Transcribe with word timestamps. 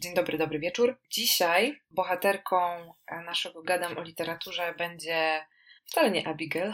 Dzień 0.00 0.14
dobry, 0.14 0.38
dobry 0.38 0.58
wieczór. 0.58 0.98
Dzisiaj 1.10 1.80
bohaterką 1.90 2.92
naszego 3.24 3.62
gadam 3.62 3.98
o 3.98 4.02
literaturze 4.02 4.74
będzie 4.78 5.46
wcale 5.84 6.10
nie 6.10 6.28
Abigail, 6.28 6.72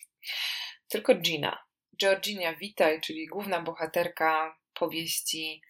tylko 0.92 1.14
Gina. 1.14 1.64
Georginia 2.00 2.54
Witaj, 2.54 3.00
czyli 3.00 3.26
główna 3.26 3.60
bohaterka 3.60 4.58
powieści 4.74 5.62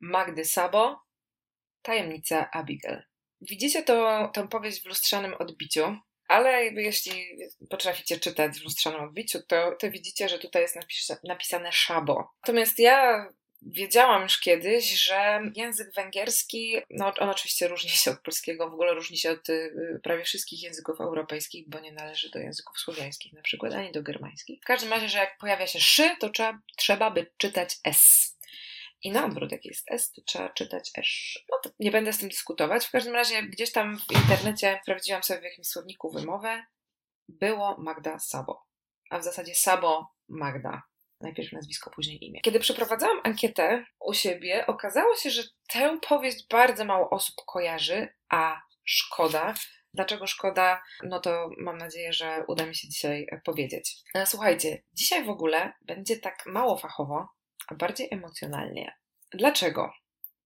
Magdy 0.00 0.44
Sabo, 0.44 1.00
Tajemnica 1.82 2.50
Abigail. 2.50 3.02
Widzicie 3.40 3.82
to, 3.82 4.30
tę 4.34 4.48
powieść 4.48 4.82
w 4.82 4.86
lustrzanym 4.86 5.34
odbiciu, 5.34 5.96
ale 6.28 6.64
jeśli 6.64 7.26
potraficie 7.70 8.20
czytać 8.20 8.58
w 8.58 8.64
lustrzanym 8.64 9.00
odbiciu, 9.00 9.42
to, 9.42 9.76
to 9.78 9.90
widzicie, 9.90 10.28
że 10.28 10.38
tutaj 10.38 10.62
jest 10.62 10.78
napisane 11.24 11.72
Szabo. 11.72 12.30
Natomiast 12.42 12.78
ja 12.78 13.28
Wiedziałam 13.62 14.22
już 14.22 14.38
kiedyś, 14.38 14.90
że 14.90 15.40
język 15.56 15.94
węgierski, 15.94 16.76
no 16.90 17.12
on 17.18 17.30
oczywiście 17.30 17.68
różni 17.68 17.90
się 17.90 18.10
od 18.10 18.20
polskiego, 18.20 18.70
w 18.70 18.74
ogóle 18.74 18.94
różni 18.94 19.16
się 19.16 19.30
od 19.30 19.48
y, 19.48 20.00
prawie 20.02 20.24
wszystkich 20.24 20.62
języków 20.62 21.00
europejskich, 21.00 21.68
bo 21.68 21.80
nie 21.80 21.92
należy 21.92 22.30
do 22.30 22.38
języków 22.38 22.78
słowiańskich 22.78 23.32
na 23.32 23.42
przykład, 23.42 23.72
ani 23.72 23.92
do 23.92 24.02
germańskich. 24.02 24.60
W 24.62 24.66
każdym 24.66 24.90
razie, 24.90 25.08
że 25.08 25.18
jak 25.18 25.38
pojawia 25.38 25.66
się 25.66 25.80
szy, 25.80 26.16
to 26.20 26.28
trzeba, 26.28 26.58
trzeba 26.76 27.10
by 27.10 27.30
czytać 27.36 27.76
s. 27.84 28.30
I 29.02 29.10
na 29.10 29.26
odwrót, 29.26 29.52
jak 29.52 29.64
jest 29.64 29.90
S, 29.90 30.12
to 30.12 30.22
trzeba 30.22 30.48
czytać 30.48 30.90
esz. 30.98 31.44
No 31.50 31.56
to 31.62 31.70
nie 31.78 31.90
będę 31.90 32.12
z 32.12 32.18
tym 32.18 32.28
dyskutować. 32.28 32.86
W 32.86 32.90
każdym 32.90 33.14
razie 33.14 33.42
gdzieś 33.42 33.72
tam 33.72 33.98
w 33.98 34.12
internecie 34.12 34.80
sprawdziłam 34.82 35.22
sobie 35.22 35.40
w 35.40 35.44
jakimś 35.44 35.66
słowniku 35.66 36.10
wymowę. 36.10 36.64
Było 37.28 37.76
Magda 37.78 38.18
Sabo. 38.18 38.66
A 39.10 39.18
w 39.18 39.24
zasadzie 39.24 39.54
Sabo 39.54 40.14
Magda. 40.28 40.82
Najpierw 41.20 41.52
nazwisko, 41.52 41.90
później 41.90 42.24
imię. 42.24 42.40
Kiedy 42.40 42.60
przeprowadzałam 42.60 43.20
ankietę 43.24 43.84
u 44.00 44.14
siebie, 44.14 44.66
okazało 44.66 45.16
się, 45.16 45.30
że 45.30 45.42
tę 45.68 45.98
powieść 46.08 46.46
bardzo 46.50 46.84
mało 46.84 47.10
osób 47.10 47.34
kojarzy, 47.46 48.08
a 48.28 48.60
szkoda. 48.84 49.54
Dlaczego 49.94 50.26
szkoda? 50.26 50.82
No 51.02 51.20
to 51.20 51.50
mam 51.58 51.78
nadzieję, 51.78 52.12
że 52.12 52.44
uda 52.48 52.66
mi 52.66 52.74
się 52.74 52.88
dzisiaj 52.88 53.26
powiedzieć. 53.44 53.96
E, 54.14 54.26
słuchajcie, 54.26 54.82
dzisiaj 54.92 55.24
w 55.24 55.30
ogóle 55.30 55.72
będzie 55.82 56.16
tak 56.16 56.46
mało 56.46 56.78
fachowo, 56.78 57.28
a 57.68 57.74
bardziej 57.74 58.08
emocjonalnie. 58.10 58.96
Dlaczego? 59.32 59.92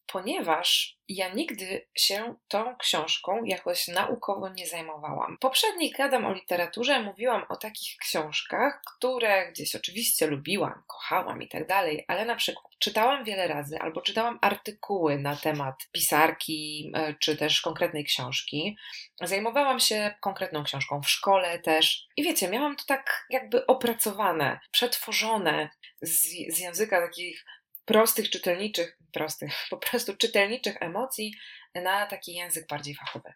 Ponieważ 0.06 0.98
ja 1.08 1.28
nigdy 1.28 1.86
się 1.94 2.34
tą 2.48 2.76
książką 2.76 3.44
jakoś 3.44 3.88
naukowo 3.88 4.48
nie 4.48 4.66
zajmowałam. 4.66 5.38
Poprzedniej 5.40 5.90
gadam 5.90 6.26
o 6.26 6.32
literaturze, 6.32 7.02
mówiłam 7.02 7.44
o 7.48 7.56
takich 7.56 7.96
książkach, 7.96 8.82
które 8.96 9.52
gdzieś 9.52 9.74
oczywiście 9.74 10.26
lubiłam, 10.26 10.82
kochałam 10.86 11.42
i 11.42 11.48
tak 11.48 11.66
dalej, 11.66 12.04
ale 12.08 12.24
na 12.24 12.36
przykład 12.36 12.72
czytałam 12.78 13.24
wiele 13.24 13.48
razy 13.48 13.78
albo 13.78 14.02
czytałam 14.02 14.38
artykuły 14.42 15.18
na 15.18 15.36
temat 15.36 15.74
pisarki 15.92 16.90
e, 16.94 17.14
czy 17.14 17.36
też 17.36 17.60
konkretnej 17.60 18.04
książki. 18.04 18.76
Zajmowałam 19.20 19.80
się 19.80 20.14
konkretną 20.20 20.64
książką 20.64 21.02
w 21.02 21.10
szkole 21.10 21.58
też 21.58 22.06
i 22.16 22.22
wiecie, 22.22 22.48
miałam 22.48 22.76
to 22.76 22.84
tak 22.86 23.26
jakby 23.30 23.66
opracowane, 23.66 24.60
przetworzone 24.70 25.70
z, 26.00 26.22
z 26.54 26.58
języka 26.58 27.00
takich 27.00 27.44
prostych, 27.84 28.30
czytelniczych, 28.30 28.98
prostych, 29.12 29.52
po 29.70 29.76
prostu 29.76 30.16
czytelniczych 30.16 30.76
emocji 30.80 31.34
na 31.74 32.06
taki 32.06 32.34
język 32.34 32.66
bardziej 32.68 32.94
fachowy. 32.94 33.32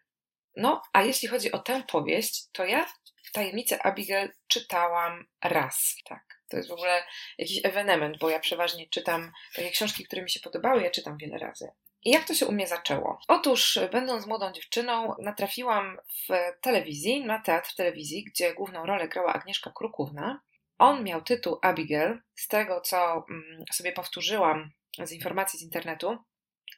No, 0.56 0.82
a 0.92 1.02
jeśli 1.02 1.28
chodzi 1.28 1.52
o 1.52 1.58
tę 1.58 1.82
powieść, 1.88 2.44
to 2.52 2.64
ja 2.64 2.86
Tajemnicę 3.32 3.86
Abigail 3.86 4.32
czytałam 4.46 5.26
raz, 5.44 5.96
tak. 6.04 6.42
To 6.48 6.56
jest 6.56 6.68
w 6.68 6.72
ogóle 6.72 7.04
jakiś 7.38 7.60
ewenement, 7.64 8.18
bo 8.18 8.30
ja 8.30 8.40
przeważnie 8.40 8.88
czytam 8.88 9.32
takie 9.54 9.70
książki, 9.70 10.04
które 10.04 10.22
mi 10.22 10.30
się 10.30 10.40
podobały, 10.40 10.82
ja 10.82 10.90
czytam 10.90 11.18
wiele 11.18 11.38
razy. 11.38 11.68
I 12.04 12.10
jak 12.10 12.24
to 12.24 12.34
się 12.34 12.46
u 12.46 12.52
mnie 12.52 12.66
zaczęło? 12.66 13.20
Otóż, 13.28 13.78
będąc 13.92 14.26
młodą 14.26 14.52
dziewczyną, 14.52 15.14
natrafiłam 15.18 15.98
w 16.28 16.28
telewizji, 16.60 17.24
na 17.24 17.38
teatr 17.38 17.74
telewizji, 17.74 18.24
gdzie 18.24 18.54
główną 18.54 18.86
rolę 18.86 19.08
grała 19.08 19.32
Agnieszka 19.32 19.72
Krukówna. 19.74 20.40
On 20.78 21.04
miał 21.04 21.22
tytuł 21.22 21.58
Abigail. 21.62 22.18
Z 22.34 22.48
tego, 22.48 22.80
co 22.80 23.24
mm, 23.30 23.64
sobie 23.72 23.92
powtórzyłam 23.92 24.70
z 25.04 25.12
informacji 25.12 25.58
z 25.58 25.62
internetu, 25.62 26.18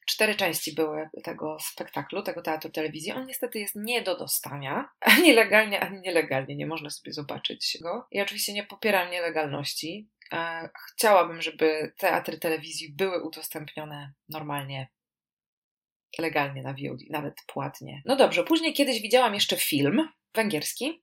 cztery 0.06 0.34
części 0.34 0.74
były 0.74 1.08
tego 1.24 1.56
spektaklu, 1.60 2.22
tego 2.22 2.42
teatru 2.42 2.70
telewizji. 2.70 3.12
On 3.12 3.26
niestety 3.26 3.58
jest 3.58 3.74
nie 3.76 4.02
do 4.02 4.18
dostania, 4.18 4.88
ani 5.00 5.32
legalnie, 5.32 5.80
ani 5.80 6.00
nielegalnie. 6.00 6.56
Nie 6.56 6.66
można 6.66 6.90
sobie 6.90 7.12
zobaczyć 7.12 7.78
go. 7.82 8.06
Ja 8.10 8.22
oczywiście 8.22 8.52
nie 8.52 8.64
popieram 8.64 9.10
nielegalności. 9.10 10.08
Chciałabym, 10.92 11.42
żeby 11.42 11.92
teatry 11.98 12.38
telewizji 12.38 12.92
były 12.92 13.22
udostępnione 13.22 14.12
normalnie, 14.28 14.88
legalnie 16.18 16.62
na 16.62 16.72
VOD, 16.72 17.00
nawet 17.10 17.34
płatnie. 17.46 18.02
No 18.04 18.16
dobrze, 18.16 18.44
później 18.44 18.74
kiedyś 18.74 19.02
widziałam 19.02 19.34
jeszcze 19.34 19.56
film 19.56 20.08
węgierski, 20.34 21.02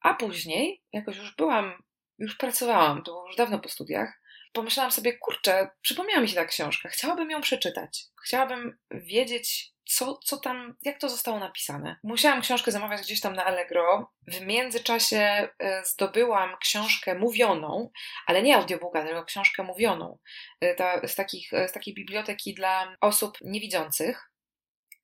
a 0.00 0.14
później, 0.14 0.82
jakoś 0.92 1.16
już 1.16 1.36
byłam 1.36 1.82
już 2.18 2.36
pracowałam, 2.36 3.02
to 3.02 3.12
było 3.12 3.26
już 3.26 3.36
dawno 3.36 3.58
po 3.58 3.68
studiach, 3.68 4.20
pomyślałam 4.52 4.92
sobie, 4.92 5.18
kurczę, 5.18 5.70
przypomniała 5.80 6.20
mi 6.20 6.28
się 6.28 6.34
ta 6.34 6.44
książka, 6.44 6.88
chciałabym 6.88 7.30
ją 7.30 7.40
przeczytać. 7.40 8.04
Chciałabym 8.24 8.78
wiedzieć, 8.90 9.72
co, 9.88 10.18
co 10.24 10.36
tam, 10.36 10.76
jak 10.82 11.00
to 11.00 11.08
zostało 11.08 11.38
napisane. 11.38 11.96
Musiałam 12.02 12.40
książkę 12.42 12.72
zamawiać 12.72 13.00
gdzieś 13.00 13.20
tam 13.20 13.34
na 13.34 13.44
Allegro. 13.44 14.12
W 14.28 14.40
międzyczasie 14.40 15.48
e, 15.58 15.84
zdobyłam 15.84 16.56
książkę 16.60 17.14
mówioną, 17.14 17.90
ale 18.26 18.42
nie 18.42 18.56
audiobooka, 18.56 19.04
tylko 19.04 19.24
książkę 19.24 19.62
mówioną. 19.62 20.18
E, 20.60 20.74
ta, 20.74 21.08
z, 21.08 21.14
takich, 21.14 21.50
z 21.68 21.72
takiej 21.72 21.94
biblioteki 21.94 22.54
dla 22.54 22.96
osób 23.00 23.38
niewidzących 23.40 24.30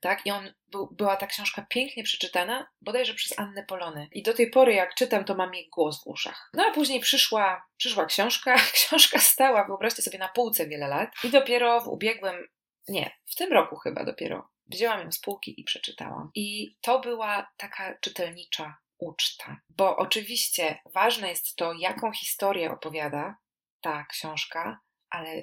tak? 0.02 0.26
I 0.26 0.30
on 0.30 0.52
był, 0.68 0.88
była 0.92 1.16
ta 1.16 1.26
książka 1.26 1.66
pięknie 1.68 2.02
przeczytana, 2.02 2.68
bodajże 2.80 3.14
przez 3.14 3.38
Annę 3.38 3.64
Polony. 3.64 4.08
I 4.12 4.22
do 4.22 4.34
tej 4.34 4.50
pory, 4.50 4.74
jak 4.74 4.94
czytam, 4.94 5.24
to 5.24 5.34
mam 5.34 5.54
jej 5.54 5.68
głos 5.68 6.04
w 6.04 6.06
uszach. 6.06 6.50
No 6.54 6.64
a 6.64 6.70
później 6.70 7.00
przyszła, 7.00 7.66
przyszła 7.76 8.06
książka. 8.06 8.54
Książka 8.72 9.18
stała, 9.18 9.64
wyobraźcie 9.64 10.02
sobie, 10.02 10.18
na 10.18 10.28
półce 10.28 10.66
wiele 10.66 10.88
lat. 10.88 11.10
I 11.24 11.30
dopiero 11.30 11.80
w 11.80 11.88
ubiegłym, 11.88 12.48
nie, 12.88 13.10
w 13.26 13.34
tym 13.34 13.52
roku 13.52 13.76
chyba 13.76 14.04
dopiero, 14.04 14.50
wzięłam 14.66 15.00
ją 15.00 15.12
z 15.12 15.20
półki 15.20 15.60
i 15.60 15.64
przeczytałam. 15.64 16.30
I 16.34 16.76
to 16.80 17.00
była 17.00 17.52
taka 17.56 17.98
czytelnicza 17.98 18.78
uczta. 18.98 19.60
Bo 19.68 19.96
oczywiście 19.96 20.78
ważne 20.94 21.28
jest 21.28 21.56
to, 21.56 21.72
jaką 21.72 22.12
historię 22.12 22.72
opowiada 22.72 23.36
ta 23.80 24.04
książka, 24.04 24.80
ale 25.10 25.42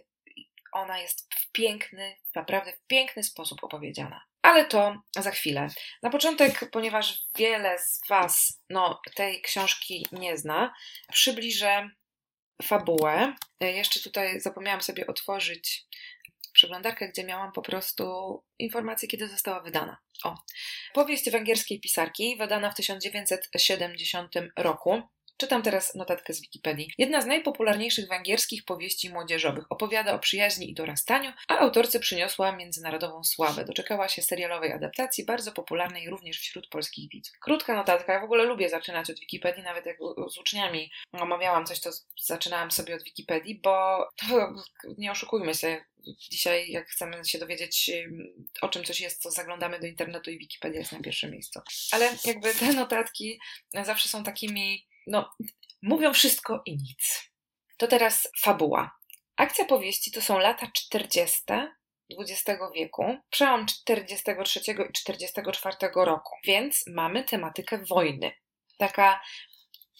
ona 0.72 1.00
jest 1.00 1.34
w 1.36 1.52
piękny, 1.52 2.16
naprawdę 2.36 2.72
w 2.72 2.88
piękny 2.88 3.24
sposób 3.24 3.64
opowiedziana. 3.64 4.29
Ale 4.42 4.66
to 4.66 4.96
za 5.16 5.32
chwilę. 5.32 5.68
Na 6.04 6.10
początek, 6.10 6.70
ponieważ 6.72 7.20
wiele 7.38 7.80
z 7.80 8.02
Was 8.10 8.62
no, 8.70 9.02
tej 9.16 9.42
książki 9.42 10.06
nie 10.12 10.38
zna, 10.38 10.74
przybliżę 11.12 11.90
fabułę. 12.64 13.34
Jeszcze 13.60 14.00
tutaj 14.00 14.40
zapomniałam 14.40 14.82
sobie 14.82 15.08
otworzyć 15.08 15.86
przeglądarkę, 16.54 17.10
gdzie 17.10 17.24
miałam 17.24 17.52
po 17.52 17.62
prostu 17.62 18.04
informację, 18.60 19.08
kiedy 19.08 19.28
została 19.28 19.62
wydana. 19.62 19.98
O, 20.24 20.36
powieść 20.94 21.30
węgierskiej 21.30 21.80
pisarki, 21.80 22.38
wydana 22.38 22.72
w 22.72 22.76
1970 22.76 24.34
roku. 24.58 25.02
Czytam 25.40 25.64
teraz 25.64 25.96
notatkę 25.96 26.34
z 26.34 26.42
Wikipedii. 26.42 26.94
Jedna 26.98 27.22
z 27.22 27.26
najpopularniejszych 27.26 28.08
węgierskich 28.08 28.66
powieści 28.66 29.10
młodzieżowych. 29.10 29.66
Opowiada 29.70 30.14
o 30.14 30.20
przyjaźni 30.20 30.70
i 30.72 30.74
dorastaniu, 30.74 31.32
a 31.48 31.58
autorce 31.58 32.00
przyniosła 32.00 32.52
międzynarodową 32.52 33.24
sławę. 33.24 33.66
Doczekała 33.66 34.10
się 34.10 34.22
serialowej 34.22 34.72
adaptacji, 34.72 35.26
bardzo 35.26 35.52
popularnej 35.52 36.10
również 36.10 36.40
wśród 36.40 36.70
polskich 36.70 37.10
widzów. 37.10 37.38
Krótka 37.42 37.76
notatka. 37.76 38.14
Ja 38.14 38.20
w 38.22 38.24
ogóle 38.24 38.44
lubię 38.44 38.70
zaczynać 38.70 39.10
od 39.10 39.20
Wikipedii, 39.20 39.64
nawet 39.64 39.86
jak 39.86 39.98
z 40.30 40.38
uczniami 40.38 40.92
omawiałam 41.12 41.66
coś, 41.66 41.80
to 41.80 41.90
zaczynałam 42.24 42.72
sobie 42.72 42.96
od 42.96 43.04
Wikipedii, 43.04 43.60
bo 43.64 44.08
nie 44.98 45.12
oszukujmy 45.12 45.56
się, 45.56 45.86
dzisiaj, 46.32 46.72
jak 46.72 46.88
chcemy 46.88 47.26
się 47.26 47.40
dowiedzieć, 47.40 47.92
o 48.62 48.70
czym 48.70 48.84
coś 48.84 49.02
jest, 49.02 49.24
to 49.24 49.32
zaglądamy 49.32 49.80
do 49.80 49.88
internetu 49.88 50.32
i 50.32 50.38
Wikipedia 50.38 50.80
jest 50.80 50.92
na 50.92 51.00
pierwszym 51.00 51.32
miejscu. 51.32 51.60
Ale 51.92 52.10
jakby 52.26 52.54
te 52.54 52.74
notatki 52.74 53.40
zawsze 53.74 54.10
są 54.10 54.24
takimi 54.24 54.89
no, 55.10 55.30
mówią 55.82 56.14
wszystko 56.14 56.62
i 56.66 56.72
nic. 56.72 57.32
To 57.78 57.88
teraz 57.88 58.28
fabuła. 58.42 59.00
Akcja 59.38 59.66
powieści 59.66 60.12
to 60.12 60.22
są 60.22 60.40
lata 60.40 60.68
40. 60.74 61.42
XX 62.20 62.62
wieku, 62.76 63.18
przełom 63.30 63.66
43 63.66 64.60
i 64.60 64.94
44 64.94 65.76
roku, 65.96 66.36
więc 66.46 66.84
mamy 66.88 67.24
tematykę 67.24 67.84
wojny. 67.90 68.32
Taka 68.78 69.22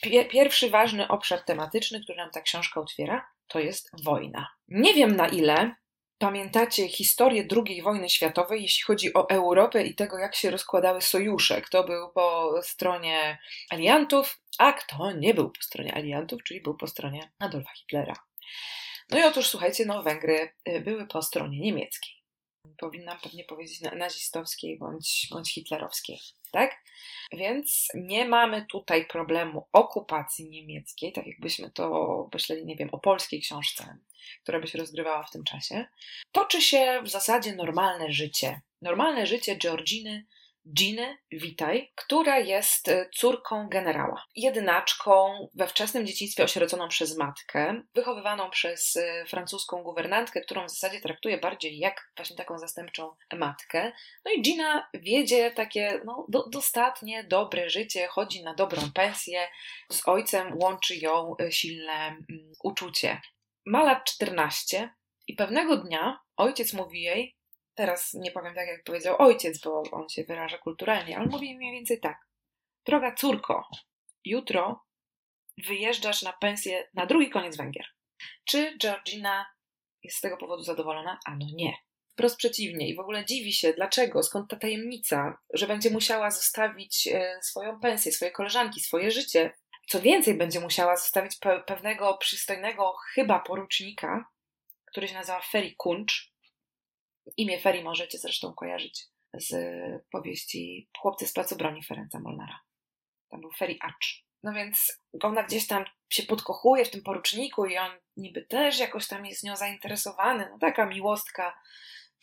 pie 0.02 0.26
pierwszy 0.26 0.70
ważny 0.70 1.08
obszar 1.08 1.46
tematyczny, 1.46 2.04
który 2.04 2.18
nam 2.18 2.32
ta 2.32 2.42
książka 2.42 2.82
otwiera, 2.82 3.28
to 3.48 3.60
jest 3.60 3.90
wojna. 4.04 4.48
Nie 4.68 4.94
wiem 4.94 5.16
na 5.16 5.28
ile 5.28 5.76
pamiętacie 6.18 6.88
historię 6.88 7.48
II 7.68 7.82
wojny 7.82 8.10
światowej, 8.10 8.62
jeśli 8.62 8.84
chodzi 8.84 9.14
o 9.14 9.30
Europę 9.30 9.84
i 9.84 9.96
tego, 9.96 10.18
jak 10.18 10.36
się 10.36 10.52
rozkładały 10.52 11.02
sojusze. 11.02 11.62
Kto 11.62 11.84
był 11.84 12.12
po 12.12 12.54
stronie 12.64 13.40
aliantów, 13.70 14.42
a 14.60 14.74
kto 14.74 15.12
nie 15.12 15.34
był 15.34 15.52
po 15.52 15.62
stronie 15.62 15.94
aliantów, 15.94 16.44
czyli 16.44 16.62
był 16.62 16.78
po 16.78 16.88
stronie 16.88 17.32
Adolfa 17.40 17.72
Hitlera. 17.74 18.14
No 19.10 19.20
i 19.20 19.24
otóż 19.24 19.48
słuchajcie, 19.48 19.86
no 19.86 20.04
Węgry 20.04 20.54
y, 20.70 20.80
były 20.80 21.08
po 21.08 21.22
stronie 21.22 21.60
niemieckiej. 21.60 22.14
powinnam 22.78 23.20
pewnie 23.20 23.44
powiedzieć 23.44 23.82
nazistowskiej 23.82 24.78
bądź, 24.78 25.28
bądź 25.32 25.54
hitlerowskiej, 25.54 26.20
tak? 26.52 26.84
Więc 27.32 27.88
nie 27.94 28.26
mamy 28.26 28.66
tutaj 28.66 29.06
problemu 29.06 29.68
okupacji 29.74 30.50
niemieckiej, 30.50 31.14
tak 31.14 31.28
jakbyśmy 31.28 31.72
to 31.72 32.30
myśleli, 32.34 32.66
nie 32.66 32.76
wiem, 32.76 32.90
o 32.92 33.00
polskiej 33.00 33.42
książce, 33.42 33.98
która 34.44 34.60
by 34.60 34.68
się 34.68 34.78
rozgrywała 34.78 35.24
w 35.24 35.32
tym 35.32 35.44
czasie. 35.44 35.86
Toczy 36.32 36.62
się 36.62 37.02
w 37.04 37.10
zasadzie 37.10 37.56
normalne 37.56 38.12
życie. 38.12 38.62
Normalne 38.82 39.28
życie 39.28 39.58
Georginy 39.58 40.26
Ginny 40.74 41.18
Witaj, 41.32 41.92
która 41.96 42.40
jest 42.40 42.88
e, 42.88 43.10
córką 43.16 43.70
generała. 43.70 44.26
Jednaczką, 44.36 45.48
we 45.54 45.68
wczesnym 45.68 46.08
dzieciństwie 46.08 46.44
osieroconą 46.44 46.88
przez 46.88 47.18
matkę, 47.18 47.82
wychowywaną 47.94 48.50
przez 48.50 48.96
e, 48.96 49.26
francuską 49.26 49.84
guwernantkę, 49.84 50.42
którą 50.42 50.66
w 50.66 50.70
zasadzie 50.70 51.02
traktuje 51.02 51.38
bardziej 51.38 51.78
jak 51.78 52.12
właśnie 52.16 52.36
taką 52.36 52.58
zastępczą 52.58 53.16
matkę. 53.34 53.92
No 54.26 54.32
i 54.32 54.42
Gina 54.42 54.90
wiedzie 54.94 55.52
takie 55.52 56.02
no, 56.06 56.26
do, 56.30 56.50
dostatnie, 56.50 57.24
dobre 57.24 57.70
życie, 57.70 58.08
chodzi 58.08 58.44
na 58.44 58.54
dobrą 58.54 58.82
pensję. 58.94 59.48
Z 59.92 60.08
ojcem 60.08 60.58
łączy 60.58 60.96
ją 60.96 61.36
e, 61.42 61.52
silne 61.52 62.18
uczucie. 62.64 63.22
Ma 63.66 63.84
lat 63.84 64.04
14 64.06 64.90
i 65.28 65.36
pewnego 65.36 65.78
dnia 65.78 66.20
ojciec 66.38 66.74
mówi 66.74 67.02
jej, 67.02 67.39
Teraz 67.80 68.14
nie 68.14 68.32
powiem 68.32 68.56
tak, 68.56 68.68
jak 68.68 68.84
powiedział 68.84 69.16
ojciec, 69.20 69.60
bo 69.60 69.84
on 69.92 70.10
się 70.10 70.24
wyraża 70.24 70.58
kulturalnie, 70.58 71.18
ale 71.18 71.26
mówi 71.26 71.58
mniej 71.58 71.74
więcej 71.74 72.00
tak. 72.00 72.18
Droga 72.86 73.16
córko, 73.16 73.68
jutro 74.26 74.86
wyjeżdżasz 75.68 76.22
na 76.22 76.34
pensję 76.34 76.88
na 76.94 77.06
drugi 77.06 77.30
koniec 77.30 77.58
Węgier. 77.58 77.86
Czy 78.46 78.78
Georgina 78.78 79.46
jest 80.04 80.18
z 80.18 80.22
tego 80.22 80.38
powodu 80.38 80.64
zadowolona? 80.64 81.20
Ano 81.26 81.46
nie. 81.54 81.74
Wprost 82.12 82.38
przeciwnie 82.38 82.90
i 82.90 82.96
w 82.96 83.00
ogóle 83.00 83.26
dziwi 83.26 83.54
się, 83.54 83.74
dlaczego, 83.74 84.24
skąd 84.24 84.50
ta 84.50 84.56
tajemnica, 84.56 85.38
że 85.54 85.68
będzie 85.68 85.90
musiała 85.90 86.32
zostawić 86.32 87.08
e, 87.08 87.40
swoją 87.42 87.80
pensję, 87.80 88.12
swoje 88.12 88.32
koleżanki, 88.32 88.80
swoje 88.80 89.12
życie. 89.12 89.54
Co 89.88 90.02
więcej, 90.02 90.34
będzie 90.34 90.60
musiała 90.60 90.96
zostawić 90.96 91.36
pe 91.36 91.64
pewnego 91.64 92.18
przystojnego 92.18 92.96
chyba 93.14 93.40
porucznika, 93.40 94.26
który 94.86 95.08
się 95.08 95.14
nazywa 95.14 95.42
Ferry 95.42 95.76
Kunch, 95.78 96.30
Imię 97.38 97.60
Ferry 97.60 97.84
możecie 97.84 98.18
zresztą 98.18 98.54
kojarzyć 98.54 99.08
z 99.34 99.54
powieści 100.12 100.90
Chłopcy 100.98 101.28
z 101.28 101.34
Placu 101.34 101.56
Broni 101.56 101.84
Ferenca 101.84 102.20
Molnara. 102.20 102.60
Tam 103.30 103.42
był 103.42 103.52
Ferry 103.52 103.76
Arch. 103.82 104.08
No 104.44 104.54
więc 104.54 105.02
ona 105.22 105.44
gdzieś 105.44 105.68
tam 105.68 105.86
się 106.10 106.24
podkochuje 106.24 106.86
w 106.86 106.92
tym 106.92 107.04
poruczniku 107.04 107.66
i 107.66 107.78
on 107.78 107.92
niby 108.18 108.42
też 108.46 108.80
jakoś 108.80 109.08
tam 109.08 109.26
jest 109.26 109.44
nią 109.44 109.56
zainteresowany. 109.56 110.48
No 110.52 110.60
taka 110.60 110.86
miłostka 110.86 111.62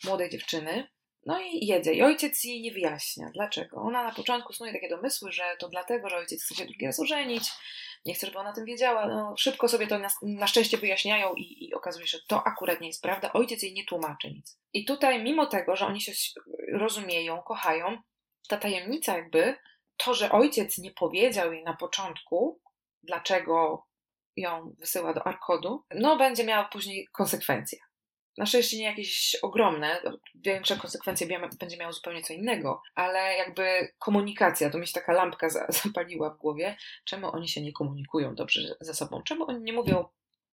młodej 0.03 0.29
dziewczyny. 0.29 0.87
No 1.27 1.39
i 1.41 1.65
jedzie. 1.65 1.93
I 1.93 2.01
ojciec 2.01 2.43
jej 2.43 2.61
nie 2.61 2.71
wyjaśnia, 2.71 3.29
dlaczego. 3.33 3.77
Ona 3.81 4.03
na 4.03 4.11
początku 4.11 4.53
snuje 4.53 4.73
takie 4.73 4.89
domysły, 4.89 5.31
że 5.31 5.43
to 5.59 5.69
dlatego, 5.69 6.09
że 6.09 6.17
ojciec 6.17 6.43
chce 6.43 6.55
się 6.55 6.65
drugi 6.65 6.85
raz 6.85 6.99
ożenić, 6.99 7.43
nie 8.05 8.13
chce, 8.13 8.27
żeby 8.27 8.39
ona 8.39 8.49
o 8.49 8.53
tym 8.53 8.65
wiedziała. 8.65 9.07
No, 9.07 9.33
szybko 9.37 9.67
sobie 9.67 9.87
to 9.87 9.99
na, 9.99 10.07
na 10.21 10.47
szczęście 10.47 10.77
wyjaśniają 10.77 11.33
i, 11.33 11.65
i, 11.65 11.73
okazuje 11.73 12.07
się, 12.07 12.17
że 12.17 12.23
to 12.27 12.43
akurat 12.47 12.81
nie 12.81 12.87
jest 12.87 13.01
prawda. 13.01 13.33
Ojciec 13.33 13.63
jej 13.63 13.73
nie 13.73 13.85
tłumaczy 13.85 14.31
nic. 14.31 14.59
I 14.73 14.85
tutaj, 14.85 15.23
mimo 15.23 15.45
tego, 15.45 15.75
że 15.75 15.85
oni 15.85 16.01
się 16.01 16.11
rozumieją, 16.73 17.41
kochają, 17.41 17.97
ta 18.47 18.57
tajemnica 18.57 19.17
jakby, 19.17 19.55
to, 19.97 20.13
że 20.13 20.31
ojciec 20.31 20.77
nie 20.77 20.91
powiedział 20.91 21.53
jej 21.53 21.63
na 21.63 21.73
początku, 21.73 22.61
dlaczego 23.03 23.85
ją 24.35 24.75
wysyła 24.79 25.13
do 25.13 25.27
Arkodu, 25.27 25.83
no 25.95 26.17
będzie 26.17 26.43
miała 26.43 26.65
później 26.65 27.07
konsekwencje. 27.11 27.79
Na 28.37 28.45
szczęście 28.45 28.77
nie 28.77 28.83
jakieś 28.83 29.35
ogromne, 29.41 30.01
większe 30.35 30.77
konsekwencje 30.77 31.27
będzie 31.59 31.77
miało 31.77 31.93
zupełnie 31.93 32.23
co 32.23 32.33
innego, 32.33 32.81
ale 32.95 33.37
jakby 33.37 33.93
komunikacja, 33.99 34.69
to 34.69 34.77
mi 34.77 34.87
się 34.87 34.93
taka 34.93 35.13
lampka 35.13 35.49
zapaliła 35.83 36.29
w 36.29 36.37
głowie, 36.37 36.77
czemu 37.05 37.31
oni 37.31 37.47
się 37.47 37.61
nie 37.61 37.73
komunikują 37.73 38.35
dobrze 38.35 38.61
ze 38.81 38.93
sobą, 38.93 39.21
czemu 39.23 39.49
oni 39.49 39.63
nie 39.63 39.73
mówią 39.73 40.05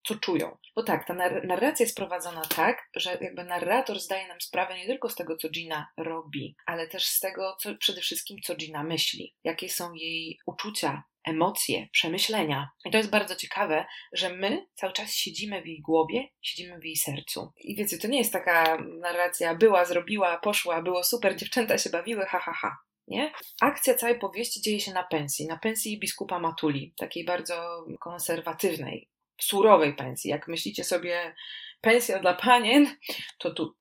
co 0.07 0.15
czują. 0.15 0.57
Bo 0.77 0.83
tak, 0.83 1.07
ta 1.07 1.15
narracja 1.45 1.85
jest 1.85 1.97
prowadzona 1.97 2.43
tak, 2.43 2.89
że 2.97 3.19
jakby 3.21 3.45
narrator 3.45 4.01
zdaje 4.01 4.29
nam 4.29 4.41
sprawę 4.41 4.79
nie 4.79 4.87
tylko 4.87 5.09
z 5.09 5.15
tego, 5.15 5.37
co 5.37 5.49
Gina 5.49 5.87
robi, 5.97 6.57
ale 6.67 6.89
też 6.89 7.07
z 7.07 7.21
tego, 7.21 7.57
co, 7.61 7.75
przede 7.75 8.01
wszystkim, 8.01 8.39
co 8.45 8.55
Gina 8.55 8.83
myśli, 8.83 9.35
jakie 9.45 9.69
są 9.69 9.95
jej 9.95 10.39
uczucia, 10.47 11.03
emocje, 11.25 11.89
przemyślenia. 11.93 12.71
I 12.85 12.91
to 12.91 12.99
jest 12.99 13.11
bardzo 13.11 13.37
ciekawe, 13.37 13.85
że 14.13 14.31
my 14.31 14.67
cały 14.75 14.93
czas 14.93 15.15
siedzimy 15.15 15.63
w 15.63 15.67
jej 15.67 15.81
głowie, 15.81 16.29
siedzimy 16.43 16.79
w 16.79 16.85
jej 16.85 16.97
sercu. 16.97 17.53
I 17.61 17.77
wiecie, 17.77 17.99
to 17.99 18.09
nie 18.09 18.19
jest 18.19 18.33
taka 18.33 18.79
narracja 19.01 19.55
była, 19.55 19.85
zrobiła, 19.85 20.39
poszła, 20.39 20.83
było 20.83 21.05
super, 21.05 21.37
dziewczęta 21.37 21.79
się 21.79 21.91
bawiły, 21.91 22.25
ha, 22.25 22.39
ha, 22.39 22.53
ha. 22.53 22.77
Nie? 23.09 23.33
Akcja 23.61 23.95
całej 23.95 24.19
powieści 24.19 24.61
dzieje 24.61 24.81
się 24.81 24.93
na 24.93 25.05
pensji, 25.05 25.47
na 25.47 25.59
pensji 25.59 25.99
biskupa 25.99 26.39
Matuli, 26.39 26.95
takiej 26.97 27.25
bardzo 27.25 27.87
konserwatywnej, 28.01 29.11
surowej 29.41 29.95
pensji. 29.95 30.31
Jak 30.31 30.49
myślicie 30.49 30.85
sobie 30.85 31.35
pensja 31.85 32.19
dla 32.19 32.35
panien, 32.35 32.97
to 33.39 33.51
tu 33.51 33.77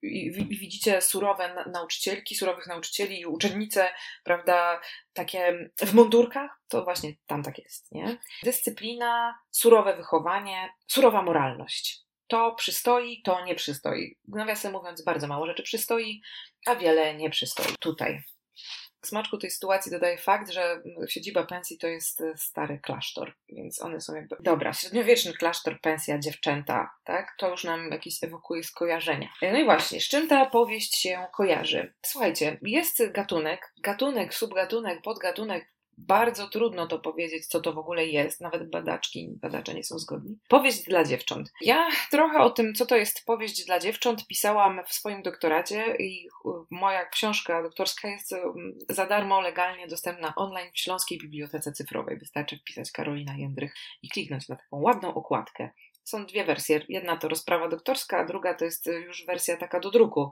widzicie 0.50 1.02
surowe 1.02 1.66
nauczycielki, 1.72 2.36
surowych 2.36 2.68
nauczycieli 2.68 3.20
i 3.20 3.26
uczennice, 3.26 3.90
prawda, 4.24 4.82
takie 5.14 5.70
w 5.78 5.94
mundurkach, 5.94 6.62
to 6.68 6.84
właśnie 6.84 7.14
tam 7.28 7.44
tak 7.44 7.60
jest, 7.60 7.92
nie? 7.92 8.18
Dyscyplina, 8.44 9.40
surowe 9.52 9.96
wychowanie, 9.96 10.70
surowa 10.88 11.22
moralność. 11.22 12.04
To 12.28 12.56
przystoi, 12.56 13.22
to 13.22 13.46
nie 13.46 13.56
przystoi. 13.56 14.18
Nawiasem 14.28 14.74
mówiąc, 14.74 15.04
bardzo 15.04 15.28
mało 15.28 15.48
rzeczy 15.48 15.64
przystoi, 15.64 16.22
a 16.66 16.76
wiele 16.76 17.16
nie 17.16 17.30
przystoi. 17.30 17.76
Tutaj 17.80 18.24
smaczku 19.08 19.38
tej 19.38 19.52
sytuacji 19.52 19.92
dodaje 19.92 20.18
fakt, 20.18 20.52
że 20.52 20.82
siedziba 21.08 21.46
pensji 21.46 21.78
to 21.78 21.88
jest 21.88 22.22
e, 22.22 22.38
stary 22.38 22.80
klasztor, 22.80 23.34
więc 23.50 23.82
one 23.82 24.02
są 24.02 24.16
jakby... 24.16 24.36
Dobra, 24.40 24.74
średniowieczny 24.74 25.34
klasztor, 25.34 25.82
pensja, 25.82 26.20
dziewczęta, 26.20 26.92
tak? 27.04 27.36
To 27.38 27.50
już 27.50 27.64
nam 27.64 27.92
jakieś 27.92 28.24
ewokuje 28.24 28.64
skojarzenia. 28.64 29.30
E, 29.42 29.52
no 29.52 29.60
i 29.60 29.66
właśnie, 29.66 30.02
z 30.02 30.08
czym 30.08 30.28
ta 30.28 30.46
powieść 30.46 30.96
się 30.96 31.28
kojarzy? 31.34 31.94
Słuchajcie, 32.06 32.58
jest 32.62 33.12
gatunek, 33.12 33.74
gatunek, 33.84 34.34
subgatunek, 34.34 35.02
podgatunek, 35.02 35.73
bardzo 35.98 36.48
trudno 36.48 36.88
to 36.88 37.00
powiedzieć, 37.00 37.48
co 37.48 37.62
to 37.62 37.74
w 37.74 37.78
ogóle 37.78 38.06
jest. 38.06 38.42
Nawet 38.42 38.70
badaczki, 38.70 39.30
badacze 39.42 39.74
nie 39.74 39.84
są 39.84 40.00
zgodni. 40.00 40.38
Powieść 40.48 40.84
dla 40.84 41.04
dziewcząt. 41.04 41.52
Ja 41.62 41.88
trochę 42.12 42.40
o 42.40 42.50
tym, 42.50 42.74
co 42.74 42.86
to 42.86 42.96
jest 42.96 43.26
powieść 43.26 43.66
dla 43.66 43.80
dziewcząt, 43.80 44.28
pisałam 44.28 44.82
w 44.88 44.94
swoim 44.94 45.22
doktoracie 45.22 45.96
i 46.00 46.28
moja 46.70 47.06
książka 47.06 47.64
doktorska 47.64 48.08
jest 48.08 48.32
um, 48.32 48.78
za 48.90 49.06
darmo, 49.06 49.42
legalnie 49.42 49.88
dostępna 49.88 50.34
online 50.36 50.72
w 50.74 50.80
Śląskiej 50.80 51.18
Bibliotece 51.18 51.72
Cyfrowej. 51.72 52.18
Wystarczy 52.18 52.58
wpisać 52.58 52.92
Karolina 52.92 53.38
Jędrych 53.38 53.74
i 54.02 54.10
kliknąć 54.10 54.50
na 54.50 54.56
taką 54.56 54.82
ładną 54.82 55.14
okładkę. 55.14 55.70
Są 56.04 56.26
dwie 56.26 56.46
wersje. 56.46 56.82
Jedna 56.90 57.18
to 57.18 57.28
rozprawa 57.28 57.68
doktorska, 57.68 58.18
a 58.18 58.26
druga 58.26 58.54
to 58.54 58.66
jest 58.66 58.86
już 58.86 59.26
wersja 59.26 59.58
taka 59.58 59.80
do 59.80 59.92
druku 59.92 60.32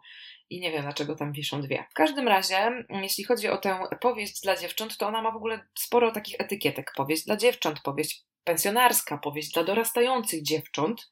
i 0.49 0.59
nie 0.59 0.71
wiem 0.71 0.81
dlaczego 0.81 1.15
tam 1.15 1.31
wiszą 1.31 1.61
dwie. 1.61 1.85
W 1.91 1.93
każdym 1.93 2.27
razie, 2.27 2.85
jeśli 2.89 3.23
chodzi 3.23 3.47
o 3.47 3.57
tę 3.57 3.79
powieść 4.01 4.41
dla 4.41 4.55
dziewcząt, 4.55 4.97
to 4.97 5.07
ona 5.07 5.21
ma 5.21 5.31
w 5.31 5.35
ogóle 5.35 5.67
sporo 5.79 6.11
takich 6.11 6.35
etykietek. 6.39 6.91
Powieść 6.95 7.25
dla 7.25 7.37
dziewcząt, 7.37 7.81
powieść 7.81 8.23
pensjonarska, 8.43 9.17
powieść 9.17 9.51
dla 9.51 9.63
dorastających 9.63 10.43
dziewcząt. 10.43 11.11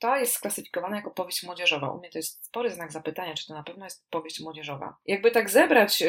To 0.00 0.16
jest 0.16 0.34
sklasyfikowana 0.34 0.96
jako 0.96 1.10
powieść 1.10 1.42
młodzieżowa. 1.42 1.90
U 1.90 1.98
mnie 1.98 2.10
to 2.10 2.18
jest 2.18 2.44
spory 2.44 2.70
znak 2.70 2.92
zapytania, 2.92 3.34
czy 3.34 3.46
to 3.46 3.54
na 3.54 3.62
pewno 3.62 3.84
jest 3.86 4.10
powieść 4.10 4.40
młodzieżowa. 4.40 4.96
Jakby 5.06 5.30
tak 5.30 5.50
zebrać, 5.50 6.02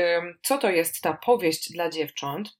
co 0.43 0.57
to 0.57 0.69
jest 0.69 1.01
ta 1.01 1.13
powieść 1.13 1.71
dla 1.71 1.89
dziewcząt, 1.89 2.57